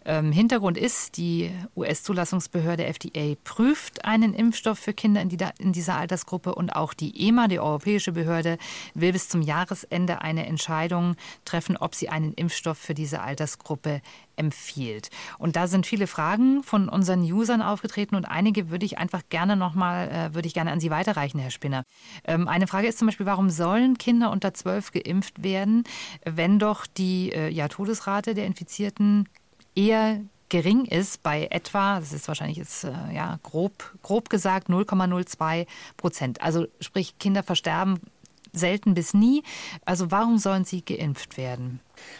Ähm, 0.06 0.32
Hintergrund 0.32 0.78
ist, 0.78 1.17
die 1.17 1.52
US-Zulassungsbehörde 1.76 2.86
FDA 2.86 3.36
prüft 3.43 4.06
einen 4.06 4.34
Impfstoff 4.34 4.80
für 4.80 4.93
Kinder 4.93 5.22
in, 5.22 5.30
die, 5.30 5.38
in 5.60 5.74
dieser 5.74 5.98
Altersgruppe 5.98 6.56
und 6.56 6.76
auch 6.76 6.93
die 6.93 7.28
EMA, 7.28 7.48
die 7.48 7.60
europäische 7.60 8.12
Behörde, 8.12 8.58
will 8.93 9.12
bis 9.12 9.30
zum 9.30 9.41
Jahresende 9.41 10.22
eine 10.22 10.46
Entscheidung 10.46 11.15
treffen, 11.46 11.78
ob 11.78 11.96
sie 11.96 12.10
einen 12.10 12.34
Impfstoff 12.34 12.78
für 12.78 12.93
diese 12.93 13.22
Altersgruppe 13.22 14.02
empfiehlt. 14.38 15.10
Und 15.38 15.56
da 15.56 15.67
sind 15.67 15.86
viele 15.86 16.08
Fragen 16.08 16.63
von 16.63 16.89
unseren 16.89 17.21
Usern 17.21 17.62
aufgetreten 17.62 18.15
und 18.15 18.26
einige 18.26 18.69
würde 18.69 18.86
ich 18.86 18.97
einfach 18.97 19.23
gerne 19.30 19.56
nochmal, 19.56 20.10
äh, 20.10 20.36
würde 20.36 20.47
ich 20.47 20.54
gerne 20.54 20.71
an 20.71 20.80
Sie 20.80 20.91
weiterreichen, 20.91 21.39
Herr 21.39 21.52
Spinner. 21.52 21.84
Ähm, 22.26 22.47
eine 22.47 22.67
Frage 22.67 22.88
ist 22.88 23.00
zum 23.00 23.08
Beispiel, 23.08 23.26
warum 23.26 23.50
sollen 23.50 23.97
Kinder 23.97 24.32
unter 24.32 24.54
zwölf 24.54 24.91
geimpft 24.91 25.43
werden, 25.43 25.84
wenn 26.23 26.60
doch 26.60 26.86
die 26.86 27.32
äh, 27.34 27.50
ja, 27.50 27.67
Todesrate 27.67 28.34
der 28.34 28.45
Infizierten 28.45 29.28
eher 29.76 30.21
gering 30.50 30.86
ist 30.86 31.23
bei 31.23 31.47
etwa, 31.52 32.00
das 32.00 32.13
ist 32.13 32.28
wahrscheinlich 32.28 32.58
jetzt 32.58 32.86
äh, 32.86 32.91
ja 33.13 33.39
grob, 33.43 33.97
grob 34.02 34.30
gesagt 34.30 34.69
0,02 34.69 35.67
Prozent. 35.97 36.41
Also 36.41 36.67
sprich 36.80 37.19
Kinder 37.19 37.43
versterben 37.43 38.00
selten 38.54 38.94
bis 38.94 39.14
nie. 39.14 39.44
Also 39.86 40.12
warum 40.12 40.38
sollen 40.38 40.66
sie 40.66 40.84
geimpft 40.84 41.38
werden? 41.38 41.80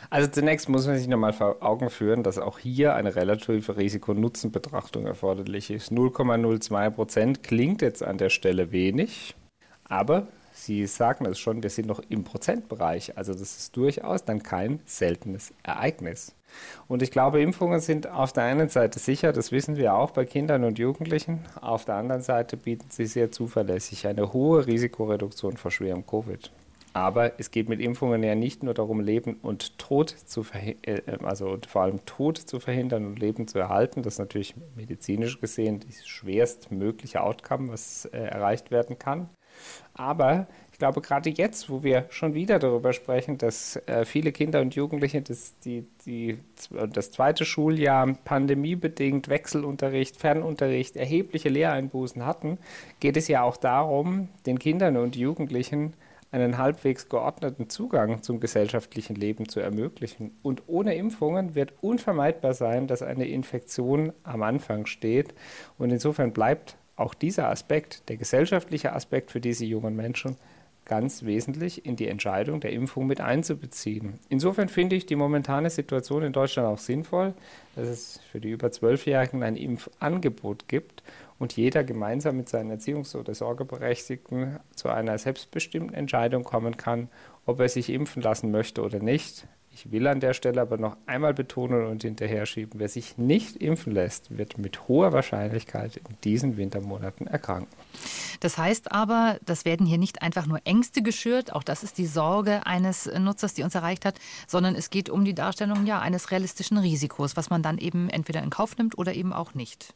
Also 0.10 0.30
zunächst 0.30 0.70
muss 0.70 0.88
man 0.88 0.98
sich 0.98 1.08
nochmal 1.08 1.34
vor 1.34 1.58
Augen 1.62 1.90
führen, 1.90 2.24
dass 2.24 2.38
auch 2.38 2.60
hier 2.60 2.96
eine 2.96 3.16
relative 3.16 3.78
Risiko-Nutzen-Betrachtung 3.78 5.06
erforderlich 5.06 5.70
ist. 5.70 5.92
0,02 5.92 6.90
Prozent 6.90 7.44
klingt 7.44 7.82
jetzt 7.82 8.04
an 8.04 8.18
der 8.18 8.30
Stelle 8.30 8.72
wenig, 8.72 9.36
aber 9.86 10.28
Sie 10.58 10.88
sagen 10.88 11.26
es 11.28 11.38
schon, 11.38 11.62
wir 11.62 11.70
sind 11.70 11.88
noch 11.88 12.02
im 12.10 12.24
Prozentbereich. 12.24 13.15
Also 13.15 13.34
das 13.34 13.58
ist 13.58 13.78
durchaus 13.78 14.26
dann 14.26 14.41
kein 14.41 14.80
seltenes 14.86 15.54
Ereignis. 15.62 16.34
Und 16.88 17.04
ich 17.04 17.12
glaube, 17.12 17.41
Impfungen 17.41 17.80
sind 17.80 18.10
auf 18.10 18.34
der 18.34 18.43
einen 18.43 18.67
Seite 18.67 18.98
sicher, 18.98 19.34
das 19.34 19.52
wissen 19.52 19.78
wir 19.78 19.93
auch 19.93 20.12
bei 20.12 20.26
Kindern 20.26 20.63
und 20.63 20.80
Jugendlichen. 20.80 21.46
Auf 21.62 21.86
der 21.86 21.96
anderen 21.96 22.22
Seite 22.22 22.58
bieten 22.58 22.88
sie 22.89 23.06
sehr 23.06 23.32
zuverlässig 23.32 24.08
eine 24.08 24.34
hohe 24.34 24.65
Risikoreduktion 24.65 25.58
vor 25.58 25.70
schwerem 25.70 26.06
Covid. 26.08 26.52
Aber 26.93 27.39
es 27.39 27.52
geht 27.52 27.70
mit 27.70 27.80
Impfungen 27.80 28.24
ja 28.24 28.34
nicht 28.34 28.63
nur 28.63 28.74
darum, 28.74 29.00
Leben 29.00 29.36
und 29.43 29.78
Tod 29.78 30.10
zu 30.10 30.41
verhindern, 30.41 31.06
äh, 31.06 31.24
also 31.24 31.56
vor 31.67 31.84
allem 31.84 32.04
Tod 32.06 32.39
zu 32.39 32.60
verhindern 32.60 33.06
und 33.06 33.20
Leben 33.20 33.48
zu 33.48 33.60
erhalten. 33.60 34.02
Das 34.02 34.15
ist 34.15 34.20
natürlich 34.20 34.56
medizinisch 34.76 35.39
gesehen 35.39 35.82
das 35.86 36.08
schwerstmögliche 36.08 37.22
Outcome, 37.22 37.72
was 37.72 38.06
äh, 38.06 38.17
erreicht 38.17 38.72
werden 38.72 38.98
kann. 38.98 39.30
Aber 39.93 40.48
ich 40.78 40.80
glaube, 40.80 41.02
gerade 41.02 41.32
jetzt, 41.32 41.72
wo 41.72 41.82
wir 41.82 42.06
schon 42.10 42.36
wieder 42.36 42.60
darüber 42.60 42.93
sprechen, 42.93 43.39
dass 43.39 43.78
äh, 43.88 44.06
viele 44.06 44.32
Kinder 44.32 44.62
und 44.62 44.76
Jugendliche 44.76 45.24
das, 45.24 45.58
die, 45.65 45.88
die, 46.06 46.38
das 46.93 47.10
zweite 47.10 47.46
Schuljahr 47.46 48.13
pandemiebedingt 48.24 49.28
Wechselunterricht, 49.28 50.17
Fernunterricht, 50.17 50.96
erhebliche 50.96 51.50
Lehreinbußen 51.50 52.24
hatten, 52.24 52.60
geht 53.00 53.17
es 53.17 53.28
ja 53.28 53.41
auch 53.41 53.58
darum, 53.58 54.30
den 54.46 54.60
Kindern 54.60 54.98
und 54.98 55.15
Jugendlichen 55.15 55.93
einen 56.32 56.58
halbwegs 56.60 57.10
geordneten 57.10 57.70
Zugang 57.70 58.22
zum 58.22 58.39
gesellschaftlichen 58.39 59.15
Leben 59.15 59.50
zu 59.50 59.60
ermöglichen. 59.60 60.38
Und 60.43 60.63
ohne 60.67 60.93
Impfungen 60.93 61.56
wird 61.56 61.74
unvermeidbar 61.82 62.54
sein, 62.54 62.86
dass 62.86 63.02
eine 63.02 63.28
Infektion 63.28 64.13
am 64.22 64.43
Anfang 64.43 64.86
steht. 64.86 65.34
Und 65.80 65.89
insofern 65.91 66.34
bleibt 66.34 66.78
auch 66.97 67.13
dieser 67.13 67.49
Aspekt, 67.49 68.10
der 68.10 68.17
gesellschaftliche 68.17 68.93
Aspekt 68.93 69.31
für 69.31 69.39
diese 69.39 69.65
jungen 69.65 69.95
Menschen, 69.95 70.36
ganz 70.88 71.23
wesentlich 71.23 71.86
in 71.86 71.95
die 71.95 72.07
Entscheidung 72.07 72.60
der 72.62 72.71
Impfung 72.71 73.07
mit 73.07 73.19
einzubeziehen. 73.19 74.19
Insofern 74.29 74.69
finde 74.69 74.95
ich 74.95 75.05
die 75.05 75.17
momentane 75.17 75.69
Situation 75.69 76.23
in 76.23 76.33
Deutschland 76.33 76.67
auch 76.67 76.77
sinnvoll, 76.77 77.33
dass 77.75 77.88
es 77.88 78.19
für 78.31 78.39
die 78.39 78.51
über 78.51 78.71
Zwölfjährigen 78.71 79.43
ein 79.43 79.57
Impfangebot 79.57 80.67
gibt 80.67 81.03
und 81.39 81.55
jeder 81.55 81.83
gemeinsam 81.83 82.38
mit 82.38 82.49
seinen 82.49 82.71
Erziehungs- 82.71 83.15
oder 83.15 83.36
Sorgeberechtigten 83.36 84.60
zu 84.75 84.89
einer 84.89 85.17
selbstbestimmten 85.17 85.93
Entscheidung 85.93 86.43
kommen 86.43 86.77
kann, 86.77 87.10
ob 87.45 87.60
er 87.60 87.69
sich 87.69 87.89
impfen 87.89 88.21
lassen 88.21 88.49
möchte 88.49 88.81
oder 88.81 88.99
nicht. 88.99 89.45
Ich 89.78 89.92
will 89.92 90.08
an 90.08 90.20
der 90.20 90.34
Stelle 90.34 90.60
aber 90.60 90.78
noch 90.78 90.98
einmal 91.06 91.36
betonen 91.36 91.86
und 91.86 92.02
hinterher 92.02 92.48
schieben, 92.48 92.80
wer 92.80 92.90
sich 92.90 93.20
nicht 93.20 93.58
impfen 93.58 93.94
lässt, 93.94 94.36
wird 94.36 94.58
mit 94.58 94.88
hoher 94.88 95.13
Wahrscheinlichkeit 95.13 95.98
in 95.98 96.18
diesen 96.24 96.58
Wintermonaten 96.58 97.28
erkranken. 97.28 97.72
Das 98.40 98.58
heißt 98.58 98.92
aber, 98.92 99.38
das 99.46 99.66
werden 99.66 99.86
hier 99.86 100.00
nicht 100.00 100.24
einfach 100.24 100.48
nur 100.48 100.62
Ängste 100.63 101.04
geschürt, 101.04 101.54
auch 101.54 101.62
das 101.62 101.84
ist 101.84 102.00
die 102.00 102.08
Sorge 102.08 102.66
eines 102.66 103.06
Nutzers, 103.20 103.54
die 103.54 103.62
uns 103.62 103.76
erreicht 103.76 104.04
hat, 104.04 104.16
sondern 104.48 104.74
es 104.74 104.90
geht 104.90 105.12
um 105.12 105.24
die 105.26 105.36
Darstellung 105.36 105.86
ja, 105.86 106.00
eines 106.00 106.32
realistischen 106.32 106.80
Risikos, 106.80 107.38
was 107.38 107.52
man 107.52 107.62
dann 107.62 107.78
eben 107.78 108.10
entweder 108.10 108.42
in 108.42 108.50
Kauf 108.50 108.78
nimmt 108.78 108.98
oder 108.98 109.13
eben 109.13 109.32
auch 109.32 109.54
nicht. 109.54 109.94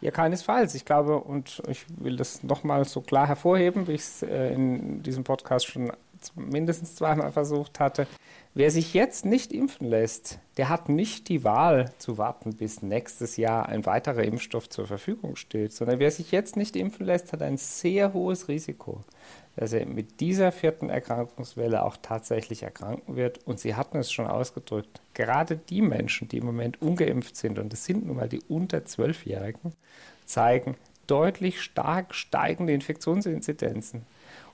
Ja, 0.00 0.12
keinesfalls. 0.12 0.76
Ich 0.76 0.84
glaube, 0.84 1.18
und 1.18 1.60
ich 1.66 1.86
will 1.88 2.16
das 2.16 2.44
nochmal 2.44 2.84
so 2.84 3.00
klar 3.00 3.26
hervorheben, 3.26 3.88
wie 3.88 3.92
ich 3.92 4.02
es 4.02 4.22
äh, 4.22 4.52
in 4.52 5.02
diesem 5.02 5.24
Podcast 5.24 5.66
schon 5.66 5.90
mindestens 6.36 6.94
zweimal 6.94 7.32
versucht 7.32 7.80
hatte, 7.80 8.06
Wer 8.56 8.70
sich 8.70 8.94
jetzt 8.94 9.24
nicht 9.24 9.52
impfen 9.52 9.88
lässt, 9.88 10.38
der 10.58 10.68
hat 10.68 10.88
nicht 10.88 11.28
die 11.28 11.42
Wahl 11.42 11.90
zu 11.98 12.18
warten, 12.18 12.54
bis 12.54 12.82
nächstes 12.82 13.36
Jahr 13.36 13.68
ein 13.68 13.84
weiterer 13.84 14.22
Impfstoff 14.22 14.68
zur 14.68 14.86
Verfügung 14.86 15.34
steht, 15.34 15.72
sondern 15.72 15.98
wer 15.98 16.12
sich 16.12 16.30
jetzt 16.30 16.56
nicht 16.56 16.76
impfen 16.76 17.04
lässt, 17.04 17.32
hat 17.32 17.42
ein 17.42 17.56
sehr 17.56 18.12
hohes 18.12 18.46
Risiko, 18.46 19.00
dass 19.56 19.72
er 19.72 19.86
mit 19.86 20.20
dieser 20.20 20.52
vierten 20.52 20.88
Erkrankungswelle 20.88 21.82
auch 21.82 21.96
tatsächlich 22.00 22.62
erkranken 22.62 23.16
wird. 23.16 23.40
Und 23.44 23.58
Sie 23.58 23.74
hatten 23.74 23.98
es 23.98 24.12
schon 24.12 24.28
ausgedrückt, 24.28 25.00
gerade 25.14 25.56
die 25.56 25.82
Menschen, 25.82 26.28
die 26.28 26.38
im 26.38 26.46
Moment 26.46 26.80
ungeimpft 26.80 27.36
sind, 27.36 27.58
und 27.58 27.72
das 27.72 27.84
sind 27.84 28.06
nun 28.06 28.18
mal 28.18 28.28
die 28.28 28.42
unter 28.46 28.84
Zwölfjährigen, 28.84 29.72
zeigen 30.26 30.76
deutlich 31.08 31.60
stark 31.60 32.14
steigende 32.14 32.72
Infektionsinzidenzen. 32.72 34.06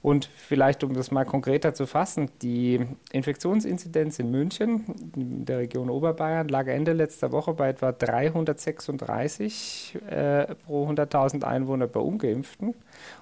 Und 0.02 0.30
vielleicht, 0.34 0.82
um 0.82 0.94
das 0.94 1.10
mal 1.10 1.26
konkreter 1.26 1.74
zu 1.74 1.86
fassen, 1.86 2.30
die 2.40 2.80
Infektionsinzidenz 3.12 4.18
in 4.18 4.30
München, 4.30 4.86
in 5.14 5.44
der 5.44 5.58
Region 5.58 5.90
Oberbayern, 5.90 6.48
lag 6.48 6.68
Ende 6.68 6.94
letzter 6.94 7.32
Woche 7.32 7.52
bei 7.52 7.68
etwa 7.68 7.92
336 7.92 9.98
äh, 10.08 10.54
pro 10.54 10.88
100.000 10.88 11.44
Einwohner 11.44 11.86
bei 11.86 12.00
Ungeimpften 12.00 12.74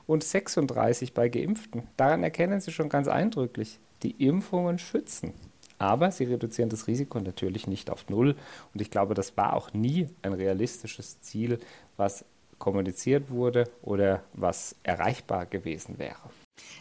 und 0.07 0.23
36 0.23 1.15
bei 1.15 1.29
Geimpften. 1.29 1.83
Daran 1.97 2.23
erkennen 2.23 2.61
Sie 2.61 2.71
schon 2.71 2.89
ganz 2.89 3.09
eindrücklich, 3.09 3.81
die 4.05 4.13
Impfungen 4.25 4.79
schützen. 4.79 5.35
Aber 5.81 6.11
sie 6.11 6.25
reduzieren 6.25 6.71
das 6.71 6.89
Risiko 6.89 7.21
natürlich 7.21 7.69
nicht 7.69 7.91
auf 7.91 8.09
Null. 8.09 8.35
Und 8.75 8.81
ich 8.81 8.91
glaube, 8.91 9.15
das 9.15 9.37
war 9.37 9.55
auch 9.55 9.73
nie 9.73 10.09
ein 10.23 10.33
realistisches 10.33 11.21
Ziel, 11.21 11.61
was 11.97 12.25
kommuniziert 12.59 13.31
wurde 13.31 13.71
oder 13.83 14.23
was 14.33 14.75
erreichbar 14.83 15.47
gewesen 15.47 15.99
wäre. 15.99 16.19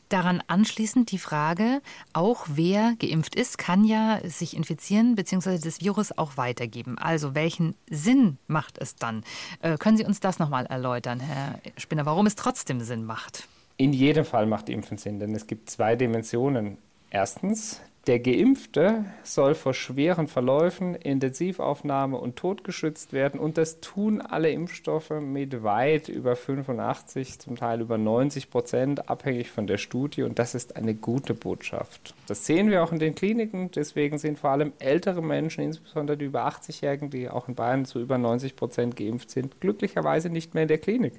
Daran 0.10 0.42
anschließend 0.48 1.12
die 1.12 1.18
Frage, 1.18 1.82
auch 2.14 2.46
wer 2.48 2.96
geimpft 3.00 3.36
ist, 3.36 3.58
kann 3.58 3.84
ja 3.84 4.20
sich 4.24 4.56
infizieren 4.56 5.16
bzw. 5.16 5.60
das 5.60 5.82
Virus 5.82 6.18
auch 6.18 6.38
weitergeben. 6.38 6.98
Also 6.98 7.36
welchen 7.36 7.76
Sinn 7.90 8.38
macht 8.48 8.78
es 8.78 8.96
dann? 8.96 9.24
Äh, 9.62 9.78
können 9.78 9.98
Sie 9.98 10.06
uns 10.06 10.20
das 10.20 10.40
nochmal 10.40 10.66
erläutern, 10.66 11.20
Herr 11.20 11.60
Spinner, 11.78 12.06
warum 12.06 12.26
es 12.26 12.36
trotzdem 12.36 12.82
Sinn 12.82 13.06
macht? 13.06 13.48
In 13.78 13.94
jedem 13.94 14.26
Fall 14.26 14.48
macht 14.48 14.70
Impfen 14.70 14.98
Sinn, 14.98 15.20
denn 15.20 15.36
es 15.36 15.46
gibt 15.46 15.70
zwei 15.70 15.96
Dimensionen. 15.96 16.78
Erstens 17.10 17.82
der 18.08 18.20
Geimpfte 18.20 19.04
soll 19.24 19.54
vor 19.54 19.74
schweren 19.74 20.28
Verläufen, 20.28 20.96
Intensivaufnahme 20.96 22.18
und 22.18 22.38
Tod 22.38 22.64
geschützt 22.64 23.12
werden. 23.12 23.38
Und 23.38 23.58
das 23.58 23.82
tun 23.82 24.22
alle 24.22 24.50
Impfstoffe 24.50 25.10
mit 25.10 25.64
weit 25.64 26.08
über 26.08 26.38
85, 26.38 27.40
zum 27.40 27.58
Teil 27.58 27.82
über 27.82 27.98
90 27.98 28.50
Prozent, 28.50 29.10
abhängig 29.10 29.52
von 29.52 29.68
der 29.68 29.78
Studie. 29.78 30.24
Und 30.24 30.40
das 30.40 30.56
ist 30.56 30.78
eine 30.78 30.96
gute 30.96 31.34
Botschaft. 31.34 32.16
Das 32.28 32.46
sehen 32.46 32.70
wir 32.70 32.82
auch 32.82 32.94
in 32.94 33.00
den 33.00 33.14
Kliniken. 33.14 33.72
Deswegen 33.72 34.18
sind 34.18 34.40
vor 34.40 34.52
allem 34.52 34.72
ältere 34.80 35.22
Menschen, 35.22 35.66
insbesondere 35.66 36.18
die 36.18 36.26
über 36.26 36.48
80-Jährigen, 36.48 37.10
die 37.10 37.30
auch 37.30 37.50
in 37.50 37.56
Bayern 37.56 37.84
zu 37.84 38.00
über 38.00 38.18
90 38.18 38.56
Prozent 38.56 38.96
geimpft 38.96 39.32
sind, 39.32 39.60
glücklicherweise 39.60 40.30
nicht 40.30 40.54
mehr 40.54 40.64
in 40.64 40.70
der 40.70 40.78
Klinik. 40.78 41.14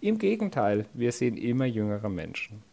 Im 0.00 0.18
Gegenteil, 0.18 0.86
wir 0.92 1.12
sehen 1.12 1.36
immer 1.36 1.66
jüngere 1.66 2.08
Menschen. 2.08 2.71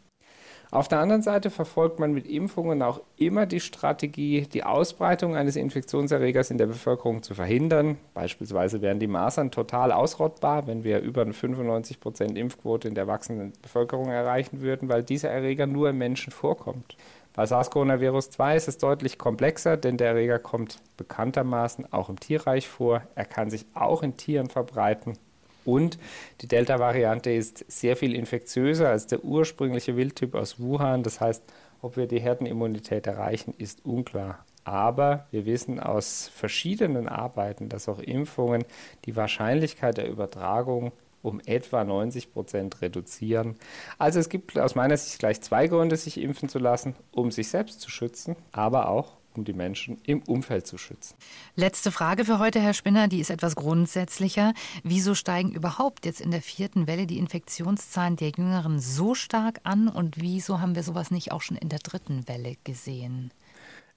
Auf 0.71 0.87
der 0.87 0.99
anderen 0.99 1.23
Seite 1.23 1.49
verfolgt 1.49 1.99
man 1.99 2.13
mit 2.13 2.27
Impfungen 2.27 2.83
auch 2.83 3.01
immer 3.17 3.47
die 3.47 3.59
Strategie, 3.59 4.41
die 4.53 4.63
Ausbreitung 4.63 5.35
eines 5.35 5.55
Infektionserregers 5.55 6.51
in 6.51 6.59
der 6.59 6.67
Bevölkerung 6.67 7.23
zu 7.23 7.33
verhindern. 7.33 7.97
Beispielsweise 8.13 8.79
wären 8.83 8.99
die 8.99 9.07
Masern 9.07 9.49
total 9.49 9.91
ausrottbar, 9.91 10.67
wenn 10.67 10.83
wir 10.83 10.99
über 10.99 11.23
eine 11.23 11.33
95 11.33 11.99
Prozent 11.99 12.37
Impfquote 12.37 12.87
in 12.87 12.93
der 12.93 13.07
wachsenden 13.07 13.53
Bevölkerung 13.63 14.09
erreichen 14.09 14.61
würden, 14.61 14.89
weil 14.89 15.01
dieser 15.01 15.31
Erreger 15.31 15.65
nur 15.65 15.89
im 15.89 15.97
Menschen 15.97 16.31
vorkommt. 16.31 16.97
Bei 17.33 17.45
SARS-CoV-2 17.45 18.55
ist 18.55 18.67
es 18.67 18.77
deutlich 18.77 19.17
komplexer, 19.17 19.75
denn 19.75 19.97
der 19.97 20.09
Erreger 20.09 20.37
kommt 20.37 20.81
bekanntermaßen 20.97 21.91
auch 21.91 22.09
im 22.09 22.19
Tierreich 22.19 22.67
vor. 22.67 23.01
Er 23.15 23.25
kann 23.25 23.49
sich 23.49 23.65
auch 23.73 24.03
in 24.03 24.17
Tieren 24.17 24.49
verbreiten 24.49 25.17
und 25.65 25.97
die 26.41 26.47
Delta-Variante 26.47 27.31
ist 27.31 27.65
sehr 27.67 27.95
viel 27.95 28.15
infektiöser 28.15 28.89
als 28.89 29.07
der 29.07 29.23
ursprüngliche 29.23 29.95
Wildtyp 29.95 30.35
aus 30.35 30.59
Wuhan. 30.59 31.03
Das 31.03 31.21
heißt, 31.21 31.43
ob 31.81 31.97
wir 31.97 32.07
die 32.07 32.19
Herdenimmunität 32.19 33.07
erreichen, 33.07 33.53
ist 33.57 33.85
unklar. 33.85 34.45
Aber 34.63 35.27
wir 35.31 35.45
wissen 35.45 35.79
aus 35.79 36.29
verschiedenen 36.33 37.07
Arbeiten, 37.07 37.69
dass 37.69 37.89
auch 37.89 37.99
Impfungen 37.99 38.65
die 39.05 39.15
Wahrscheinlichkeit 39.15 39.97
der 39.97 40.09
Übertragung 40.09 40.91
um 41.21 41.41
etwa 41.45 41.83
90 41.83 42.31
Prozent 42.31 42.81
reduzieren. 42.81 43.55
Also 43.97 44.19
es 44.19 44.29
gibt 44.29 44.57
aus 44.57 44.75
meiner 44.75 44.95
Sicht 44.95 45.19
gleich 45.19 45.41
zwei 45.41 45.67
Gründe, 45.67 45.97
sich 45.97 46.21
impfen 46.21 46.49
zu 46.49 46.59
lassen, 46.59 46.95
um 47.11 47.31
sich 47.31 47.49
selbst 47.49 47.81
zu 47.81 47.89
schützen, 47.89 48.35
aber 48.51 48.89
auch 48.89 49.18
um 49.39 49.45
die 49.45 49.53
Menschen 49.53 49.97
im 50.05 50.21
Umfeld 50.23 50.67
zu 50.67 50.77
schützen. 50.77 51.15
Letzte 51.55 51.91
Frage 51.91 52.25
für 52.25 52.39
heute, 52.39 52.59
Herr 52.59 52.73
Spinner, 52.73 53.07
die 53.07 53.19
ist 53.19 53.29
etwas 53.29 53.55
grundsätzlicher. 53.55 54.53
Wieso 54.83 55.15
steigen 55.15 55.51
überhaupt 55.51 56.05
jetzt 56.05 56.21
in 56.21 56.31
der 56.31 56.41
vierten 56.41 56.87
Welle 56.87 57.07
die 57.07 57.17
Infektionszahlen 57.17 58.17
der 58.17 58.29
Jüngeren 58.29 58.79
so 58.79 59.15
stark 59.15 59.61
an 59.63 59.87
und 59.87 60.21
wieso 60.21 60.59
haben 60.59 60.75
wir 60.75 60.83
sowas 60.83 61.09
nicht 61.09 61.31
auch 61.31 61.41
schon 61.41 61.57
in 61.57 61.69
der 61.69 61.79
dritten 61.79 62.27
Welle 62.27 62.57
gesehen? 62.63 63.31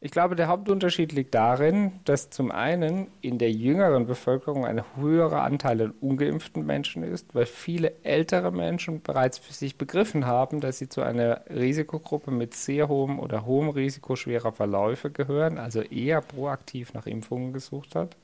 Ich 0.04 0.10
glaube, 0.10 0.34
der 0.34 0.48
Hauptunterschied 0.48 1.12
liegt 1.12 1.32
darin, 1.32 1.92
dass 2.04 2.28
zum 2.28 2.50
einen 2.50 3.06
in 3.20 3.38
der 3.38 3.52
jüngeren 3.52 4.04
Bevölkerung 4.04 4.66
ein 4.66 4.82
höherer 4.96 5.42
Anteil 5.42 5.80
an 5.80 5.94
ungeimpften 6.00 6.66
Menschen 6.66 7.04
ist, 7.04 7.32
weil 7.36 7.46
viele 7.46 7.92
ältere 8.02 8.50
Menschen 8.50 9.00
bereits 9.00 9.38
für 9.38 9.52
sich 9.52 9.78
begriffen 9.78 10.26
haben, 10.26 10.58
dass 10.58 10.78
sie 10.78 10.88
zu 10.88 11.02
einer 11.02 11.42
Risikogruppe 11.48 12.32
mit 12.32 12.54
sehr 12.54 12.88
hohem 12.88 13.20
oder 13.20 13.46
hohem 13.46 13.68
Risiko 13.68 14.16
schwerer 14.16 14.50
Verläufe 14.50 15.12
gehören, 15.12 15.56
also 15.56 15.82
eher 15.82 16.20
proaktiv 16.20 16.94
nach 16.94 17.06
Impfungen 17.06 17.52
gesucht 17.52 17.94
hat. 17.94 18.16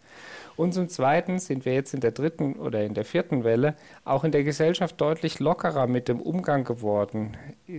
Und 0.59 0.75
zum 0.75 0.89
Zweiten 0.89 1.39
sind 1.39 1.65
wir 1.65 1.73
jetzt 1.73 1.95
in 1.95 2.01
der 2.01 2.11
dritten 2.11 2.55
oder 2.55 2.83
in 2.83 2.93
der 2.93 3.05
vierten 3.05 3.45
Welle 3.45 3.77
auch 4.05 4.25
in 4.25 4.33
der 4.33 4.43
Gesellschaft 4.43 5.01
deutlich 5.01 5.39
lockerer 5.39 5.87
mit 5.87 6.09
dem 6.09 6.21
Umgang 6.21 6.65
geworden. 6.65 7.37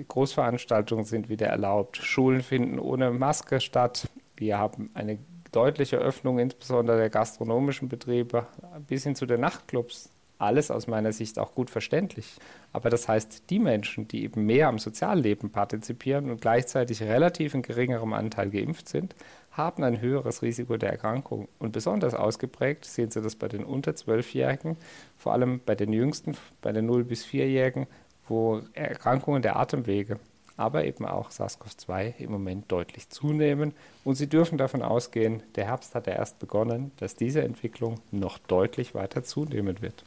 Großveranstaltungen 0.07 1.03
sind 1.03 1.27
wieder 1.27 1.47
erlaubt, 1.47 1.97
Schulen 1.97 2.41
finden 2.41 2.79
ohne 2.79 3.11
Maske 3.11 3.59
statt. 3.59 4.07
Wir 4.37 4.57
haben 4.57 4.91
eine 4.93 5.19
deutliche 5.51 5.97
Öffnung, 5.97 6.39
insbesondere 6.39 6.95
der 6.95 7.09
gastronomischen 7.09 7.89
Betriebe, 7.89 8.47
bis 8.87 9.03
hin 9.03 9.15
zu 9.15 9.25
den 9.25 9.41
Nachtclubs. 9.41 10.09
Alles 10.37 10.71
aus 10.71 10.87
meiner 10.87 11.11
Sicht 11.11 11.37
auch 11.37 11.53
gut 11.53 11.69
verständlich. 11.69 12.37
Aber 12.71 12.89
das 12.89 13.09
heißt, 13.09 13.49
die 13.49 13.59
Menschen, 13.59 14.07
die 14.07 14.23
eben 14.23 14.45
mehr 14.45 14.69
am 14.69 14.79
Sozialleben 14.79 15.49
partizipieren 15.49 16.31
und 16.31 16.39
gleichzeitig 16.39 17.03
relativ 17.03 17.55
in 17.55 17.61
geringerem 17.61 18.13
Anteil 18.13 18.49
geimpft 18.49 18.87
sind, 18.87 19.15
haben 19.51 19.83
ein 19.83 20.01
höheres 20.01 20.41
Risiko 20.41 20.77
der 20.77 20.91
Erkrankung. 20.91 21.47
Und 21.59 21.71
besonders 21.71 22.13
ausgeprägt 22.13 22.85
sehen 22.85 23.11
Sie 23.11 23.21
das 23.21 23.35
bei 23.35 23.47
den 23.47 23.63
unter 23.63 23.91
12-Jährigen, 23.91 24.77
vor 25.17 25.33
allem 25.33 25.61
bei 25.65 25.75
den 25.75 25.93
Jüngsten, 25.93 26.37
bei 26.61 26.71
den 26.71 26.89
0- 26.89 27.03
bis 27.03 27.25
4-Jährigen, 27.25 27.87
wo 28.27 28.61
Erkrankungen 28.73 29.41
der 29.41 29.57
Atemwege, 29.57 30.19
aber 30.55 30.85
eben 30.85 31.05
auch 31.05 31.31
SARS-CoV-2 31.31 32.17
im 32.17 32.31
Moment 32.31 32.71
deutlich 32.71 33.09
zunehmen. 33.09 33.73
Und 34.03 34.15
Sie 34.15 34.27
dürfen 34.27 34.57
davon 34.57 34.81
ausgehen, 34.81 35.41
der 35.55 35.65
Herbst 35.65 35.95
hat 35.95 36.07
ja 36.07 36.13
erst 36.13 36.39
begonnen, 36.39 36.91
dass 36.97 37.15
diese 37.15 37.41
Entwicklung 37.41 38.01
noch 38.11 38.37
deutlich 38.37 38.93
weiter 38.93 39.23
zunehmen 39.23 39.81
wird. 39.81 40.03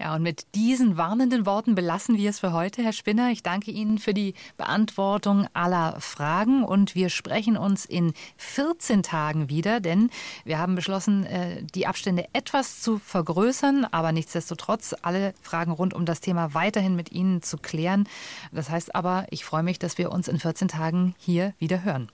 Ja, 0.00 0.16
und 0.16 0.22
mit 0.22 0.46
diesen 0.56 0.96
warnenden 0.96 1.46
Worten 1.46 1.76
belassen 1.76 2.16
wir 2.16 2.28
es 2.28 2.40
für 2.40 2.52
heute, 2.52 2.82
Herr 2.82 2.92
Spinner. 2.92 3.30
Ich 3.30 3.44
danke 3.44 3.70
Ihnen 3.70 3.98
für 3.98 4.12
die 4.12 4.34
Beantwortung 4.56 5.46
aller 5.52 6.00
Fragen 6.00 6.64
und 6.64 6.96
wir 6.96 7.10
sprechen 7.10 7.56
uns 7.56 7.84
in 7.84 8.12
14 8.36 9.04
Tagen 9.04 9.48
wieder, 9.48 9.78
denn 9.78 10.10
wir 10.44 10.58
haben 10.58 10.74
beschlossen, 10.74 11.24
äh, 11.26 11.62
die 11.62 11.86
Abstände 11.86 12.26
etwas 12.32 12.80
zu 12.80 12.98
vergrößern, 12.98 13.84
aber 13.84 14.10
nichtsdestotrotz 14.10 14.96
alle 15.02 15.32
Fragen 15.40 15.70
rund 15.70 15.94
um 15.94 16.06
das 16.06 16.20
Thema 16.20 16.54
weiterhin 16.54 16.96
mit 16.96 17.12
Ihnen 17.12 17.40
zu 17.40 17.56
klären. 17.56 18.08
Das 18.50 18.70
heißt 18.70 18.96
aber, 18.96 19.26
ich 19.30 19.44
freue 19.44 19.62
mich, 19.62 19.78
dass 19.78 19.96
wir 19.96 20.10
uns 20.10 20.26
in 20.26 20.40
14 20.40 20.66
Tagen 20.66 21.14
hier 21.18 21.54
wieder 21.60 21.84
hören. 21.84 22.10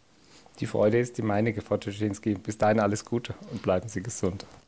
Die 0.60 0.66
Freude 0.66 0.98
ist 0.98 1.16
die 1.16 1.22
meinige, 1.22 1.62
Frau 1.62 1.78
Tuschinski. 1.78 2.34
Bis 2.34 2.58
dahin 2.58 2.80
alles 2.80 3.06
Gute 3.06 3.34
und 3.50 3.62
bleiben 3.62 3.88
Sie 3.88 4.02
gesund. 4.02 4.44